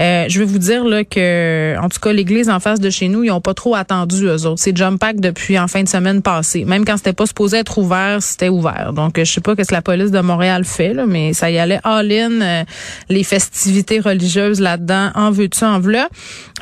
euh, 0.00 0.24
Je 0.28 0.38
vais 0.38 0.44
vous 0.44 0.58
dire 0.58 0.84
là 0.84 1.04
que, 1.04 1.76
en 1.80 1.88
tout 1.88 2.00
cas, 2.00 2.12
l'église 2.12 2.48
en 2.48 2.60
face 2.60 2.80
de 2.80 2.90
chez 2.90 3.08
nous, 3.08 3.24
ils 3.24 3.30
ont 3.30 3.40
pas 3.40 3.54
trop 3.54 3.74
attendu 3.74 4.26
eux 4.26 4.46
autres. 4.46 4.60
C'est 4.60 4.76
jump 4.76 5.00
pack 5.00 5.20
depuis 5.20 5.58
en 5.58 5.68
fin 5.68 5.82
de 5.82 5.88
semaine 5.88 6.22
passée. 6.22 6.64
Même 6.64 6.84
quand 6.84 6.96
c'était 6.96 7.12
pas 7.12 7.26
supposé 7.26 7.58
être 7.58 7.78
ouvert, 7.78 8.22
c'était 8.22 8.48
ouvert. 8.48 8.92
Donc, 8.92 9.18
je 9.18 9.24
sais 9.24 9.40
pas 9.40 9.52
ce 9.52 9.62
que 9.68 9.74
la 9.74 9.82
police 9.82 10.10
de 10.10 10.20
Montréal 10.20 10.64
fait, 10.64 10.94
là, 10.94 11.06
mais 11.06 11.32
ça 11.32 11.50
y 11.50 11.58
allait 11.58 11.80
all-in, 11.84 12.40
euh, 12.40 12.64
les 13.08 13.24
festivités 13.24 14.00
religieuses 14.00 14.60
là-dedans, 14.60 15.10
en 15.14 15.30
veux-tu, 15.30 15.64
en 15.64 15.80
voilà. 15.80 16.08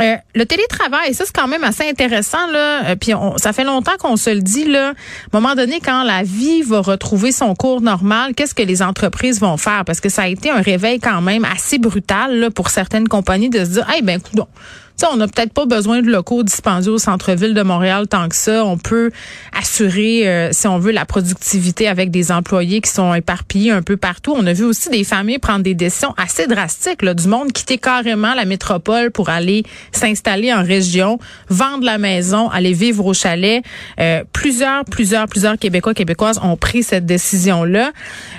Euh, 0.01 0.17
le 0.35 0.45
télétravail, 0.45 1.15
ça 1.15 1.25
c'est 1.25 1.35
quand 1.35 1.47
même 1.47 1.63
assez 1.63 1.89
intéressant 1.89 2.51
là. 2.51 2.85
Euh, 2.87 2.97
puis 2.97 3.15
on, 3.15 3.39
ça 3.39 3.53
fait 3.53 3.63
longtemps 3.65 3.97
qu'on 3.99 4.17
se 4.17 4.31
le 4.31 4.41
dit 4.41 4.65
là. 4.65 4.89
À 4.89 4.91
un 4.91 5.41
moment 5.41 5.55
donné, 5.55 5.81
quand 5.81 6.03
la 6.03 6.23
vie 6.23 6.63
va 6.63 6.81
retrouver 6.81 7.31
son 7.31 7.55
cours 7.55 7.81
normal, 7.81 8.35
qu'est-ce 8.35 8.55
que 8.55 8.63
les 8.63 8.83
entreprises 8.83 9.41
vont 9.41 9.57
faire? 9.57 9.85
Parce 9.85 10.01
que 10.01 10.09
ça 10.09 10.23
a 10.23 10.29
été 10.29 10.51
un 10.51 10.61
réveil 10.61 10.99
quand 10.99 11.21
même 11.21 11.45
assez 11.55 11.79
brutal 11.79 12.39
là, 12.39 12.51
pour 12.51 12.71
certaines 12.71 13.09
compagnies 13.09 13.51
de 13.51 13.65
se 13.65 13.71
dire, 13.71 13.91
hey 13.91 14.03
ben, 14.03 14.21
coudonc, 14.21 14.49
sais, 14.97 15.07
on 15.13 15.17
n'a 15.17 15.27
peut-être 15.27 15.53
pas 15.53 15.67
besoin 15.67 16.03
de 16.03 16.11
locaux 16.11 16.43
dispendieux 16.43 16.93
au 16.93 16.99
centre-ville 16.99 17.55
de 17.55 17.63
Montréal 17.63 18.07
tant 18.07 18.29
que 18.29 18.37
ça. 18.37 18.65
On 18.65 18.79
peut 18.79 19.11
assurer, 19.59 20.29
euh, 20.29 20.51
si 20.53 20.69
on 20.69 20.79
veut, 20.79 20.93
la 20.93 21.05
productivité 21.05 21.89
avec 21.89 22.11
des 22.11 22.31
employés 22.31 22.81
qui 22.81 22.91
sont 22.91 23.13
éparpillés 23.13 23.73
un 23.73 23.83
peu 23.83 23.97
partout. 23.97 24.35
On 24.37 24.47
a 24.47 24.53
vu 24.53 24.65
aussi 24.65 24.91
des 24.91 25.05
familles 25.05 25.39
prendre 25.39 25.65
des 25.65 25.75
décisions 25.75 26.15
assez 26.17 26.47
drastiques, 26.47 27.03
là, 27.03 27.15
du 27.15 27.27
monde 27.27 27.53
quitter 27.53 27.79
carrément 27.79 28.35
la 28.35 28.45
métropole 28.45 29.11
pour 29.11 29.31
aller 29.31 29.65
s'installer 29.93 30.53
en 30.53 30.63
région, 30.63 31.19
vendre 31.49 31.85
la 31.85 31.99
maison, 31.99 32.49
aller 32.51 32.73
vivre 32.73 33.05
au 33.05 33.15
chalet. 33.15 33.65
Euh, 34.01 34.23
plusieurs, 34.33 34.85
plusieurs, 34.85 35.27
plusieurs 35.27 35.59
Québécois, 35.59 35.95
Québécoises 35.95 36.39
ont 36.43 36.57
pris 36.57 36.83
cette 36.83 37.07
décision-là. 37.07 37.93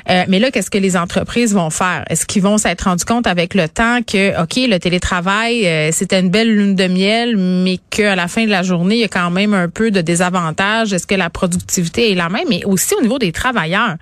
Euh, 0.10 0.24
mais 0.30 0.40
là, 0.40 0.52
qu'est-ce 0.52 0.72
que 0.72 0.78
les 0.78 0.96
entreprises 0.96 1.54
vont 1.54 1.70
faire? 1.70 2.06
Est-ce 2.10 2.26
qu'ils 2.26 2.42
vont 2.42 2.58
s'être 2.58 2.84
rendus 2.84 3.06
compte 3.06 3.28
avec 3.28 3.54
le 3.54 3.68
temps 3.68 4.00
que, 4.02 4.42
OK, 4.42 4.56
le 4.56 4.78
télétravail, 4.78 5.92
c'était 5.92 6.20
une 6.20 6.30
belle 6.30 6.45
lune 6.46 6.76
de 6.76 6.88
miel, 6.88 7.38
mais 7.38 7.80
qu'à 7.90 8.16
la 8.16 8.28
fin 8.28 8.46
de 8.46 8.50
la 8.50 8.64
journée, 8.64 8.96
il 8.96 9.02
y 9.02 9.06
a 9.06 9.10
quand 9.10 9.32
même 9.32 9.54
un 9.54 9.70
peu 9.70 9.92
de 9.92 10.02
désavantage. 10.02 10.94
Est-ce 10.94 11.08
que 11.08 11.16
la 11.16 11.30
productivité 11.30 12.12
est 12.12 12.16
la 12.16 12.30
même? 12.30 12.46
Mais 12.50 12.64
aussi 12.66 12.94
au 12.96 13.02
niveau 13.02 13.20
des 13.20 13.32
travailleurs. 13.32 13.96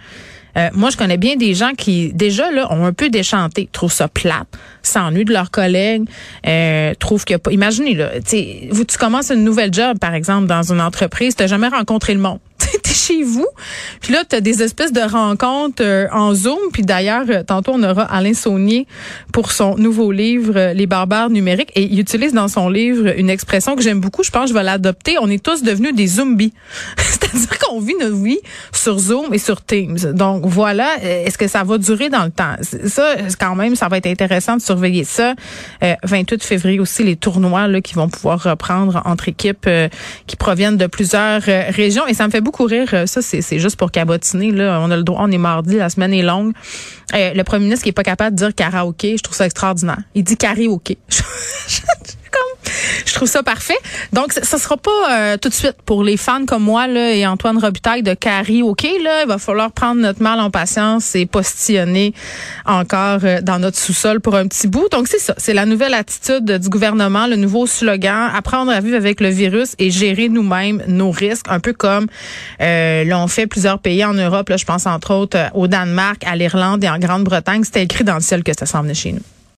Euh, 0.55 0.69
moi, 0.73 0.91
je 0.91 0.97
connais 0.97 1.17
bien 1.17 1.35
des 1.35 1.55
gens 1.55 1.71
qui, 1.75 2.13
déjà, 2.13 2.51
là, 2.51 2.71
ont 2.71 2.85
un 2.85 2.93
peu 2.93 3.09
déchanté, 3.09 3.67
trouvent 3.71 3.91
ça 3.91 4.07
plate, 4.07 4.47
s'ennuient 4.83 5.25
de 5.25 5.33
leurs 5.33 5.49
collègues, 5.49 6.03
euh, 6.45 6.93
trouvent 6.99 7.25
que... 7.25 7.33
Imaginez, 7.49 7.95
là, 7.95 8.11
vous, 8.69 8.83
tu 8.83 8.97
commences 8.97 9.31
une 9.31 9.43
nouvelle 9.43 9.73
job, 9.73 9.97
par 9.97 10.13
exemple, 10.13 10.45
dans 10.45 10.71
une 10.71 10.81
entreprise, 10.81 11.35
tu 11.35 11.41
n'as 11.41 11.47
jamais 11.47 11.69
rencontré 11.69 12.13
le 12.13 12.19
monde. 12.19 12.39
chez 13.07 13.23
vous. 13.23 13.47
Puis 14.01 14.13
là, 14.13 14.23
tu 14.29 14.39
des 14.41 14.63
espèces 14.63 14.91
de 14.91 15.01
rencontres 15.01 15.81
euh, 15.83 16.07
en 16.11 16.33
Zoom. 16.33 16.59
Puis 16.71 16.83
d'ailleurs, 16.83 17.25
euh, 17.29 17.43
tantôt, 17.43 17.73
on 17.75 17.83
aura 17.83 18.03
Alain 18.03 18.33
Saunier 18.33 18.87
pour 19.31 19.51
son 19.51 19.75
nouveau 19.75 20.11
livre, 20.11 20.53
euh, 20.55 20.73
Les 20.73 20.87
barbares 20.87 21.29
numériques. 21.29 21.71
Et 21.75 21.83
il 21.83 21.99
utilise 21.99 22.33
dans 22.33 22.47
son 22.47 22.69
livre 22.69 23.17
une 23.17 23.29
expression 23.29 23.75
que 23.75 23.81
j'aime 23.81 23.99
beaucoup. 23.99 24.23
Je 24.23 24.31
pense 24.31 24.43
que 24.43 24.49
je 24.49 24.53
vais 24.53 24.63
l'adopter. 24.63 25.17
On 25.19 25.29
est 25.29 25.43
tous 25.43 25.63
devenus 25.63 25.95
des 25.95 26.07
zombies. 26.07 26.53
C'est-à-dire 26.97 27.59
qu'on 27.59 27.79
vit 27.79 27.95
notre 27.99 28.15
vie 28.15 28.39
sur 28.71 28.99
Zoom 28.99 29.33
et 29.33 29.37
sur 29.37 29.63
Teams. 29.63 29.97
Donc 30.13 30.45
voilà, 30.45 31.01
est-ce 31.01 31.37
que 31.37 31.47
ça 31.47 31.63
va 31.63 31.77
durer 31.77 32.09
dans 32.09 32.23
le 32.23 32.31
temps? 32.31 32.55
Ça, 32.61 33.15
quand 33.39 33.55
même, 33.55 33.75
ça 33.75 33.87
va 33.87 33.97
être 33.97 34.07
intéressant 34.07 34.57
de 34.57 34.61
surveiller 34.61 35.03
ça. 35.03 35.33
28 36.03 36.43
février 36.43 36.79
aussi, 36.79 37.03
les 37.03 37.15
tournois 37.15 37.67
là, 37.67 37.81
qui 37.81 37.95
vont 37.95 38.09
pouvoir 38.09 38.43
reprendre 38.43 39.01
entre 39.05 39.29
équipes 39.29 39.69
qui 40.27 40.35
proviennent 40.35 40.77
de 40.77 40.87
plusieurs 40.87 41.41
régions. 41.41 42.05
Et 42.07 42.13
ça 42.13 42.25
me 42.27 42.31
fait 42.31 42.41
beaucoup 42.41 42.65
rire. 42.65 42.82
Ça, 43.05 43.21
c'est 43.21 43.59
juste 43.59 43.75
pour 43.75 43.91
cabotiner. 43.91 44.51
Là. 44.51 44.79
On 44.81 44.91
a 44.91 44.97
le 44.97 45.03
droit, 45.03 45.21
on 45.21 45.31
est 45.31 45.37
mardi, 45.37 45.77
la 45.77 45.89
semaine 45.89 46.13
est 46.13 46.23
longue. 46.23 46.53
Euh, 47.13 47.33
le 47.33 47.43
premier 47.43 47.65
ministre 47.65 47.83
qui 47.83 47.89
est 47.89 47.93
pas 47.93 48.03
capable 48.03 48.35
de 48.35 48.45
dire 48.45 48.55
karaoké, 48.55 49.17
je 49.17 49.23
trouve 49.23 49.35
ça 49.35 49.45
extraordinaire. 49.45 49.99
Il 50.15 50.23
dit 50.23 50.37
karaoké. 50.37 50.97
Je 53.05 53.13
trouve 53.13 53.27
ça 53.27 53.43
parfait. 53.43 53.77
Donc, 54.11 54.33
ça 54.33 54.57
sera 54.57 54.77
pas 54.77 54.91
euh, 55.11 55.37
tout 55.37 55.49
de 55.49 55.53
suite 55.53 55.77
pour 55.85 56.03
les 56.03 56.17
fans 56.17 56.45
comme 56.45 56.63
moi 56.63 56.87
là, 56.87 57.13
et 57.13 57.25
Antoine 57.25 57.57
Robitaille 57.57 58.03
de 58.03 58.15
OK, 58.63 58.83
Là, 59.03 59.23
il 59.23 59.27
va 59.27 59.37
falloir 59.37 59.71
prendre 59.71 60.01
notre 60.01 60.21
mal 60.21 60.39
en 60.39 60.49
patience 60.49 61.15
et 61.15 61.25
postillonner 61.25 62.13
encore 62.65 63.19
euh, 63.23 63.41
dans 63.41 63.59
notre 63.59 63.77
sous-sol 63.77 64.19
pour 64.19 64.35
un 64.35 64.47
petit 64.47 64.67
bout. 64.67 64.87
Donc, 64.89 65.07
c'est 65.07 65.19
ça. 65.19 65.33
C'est 65.37 65.53
la 65.53 65.65
nouvelle 65.65 65.93
attitude 65.93 66.45
du 66.45 66.69
gouvernement, 66.69 67.27
le 67.27 67.35
nouveau 67.35 67.67
slogan, 67.67 68.29
apprendre 68.33 68.71
à 68.71 68.79
vivre 68.79 68.97
avec 68.97 69.19
le 69.19 69.29
virus 69.29 69.75
et 69.79 69.91
gérer 69.91 70.29
nous-mêmes 70.29 70.83
nos 70.87 71.11
risques, 71.11 71.45
un 71.49 71.59
peu 71.59 71.73
comme 71.73 72.07
euh, 72.61 73.03
l'ont 73.03 73.27
fait 73.27 73.47
plusieurs 73.47 73.79
pays 73.79 74.03
en 74.05 74.13
Europe. 74.13 74.49
Là, 74.49 74.57
je 74.57 74.65
pense 74.65 74.85
entre 74.85 75.13
autres 75.13 75.37
au 75.53 75.67
Danemark, 75.67 76.23
à 76.25 76.35
l'Irlande 76.35 76.83
et 76.83 76.89
en 76.89 76.99
Grande-Bretagne. 76.99 77.63
C'était 77.63 77.83
écrit 77.83 78.03
dans 78.03 78.15
le 78.15 78.21
ciel 78.21 78.43
que 78.43 78.51
ça 78.57 78.65
s'en 78.65 78.81
venait 78.81 78.93
chez 78.93 79.11
nous. 79.11 79.21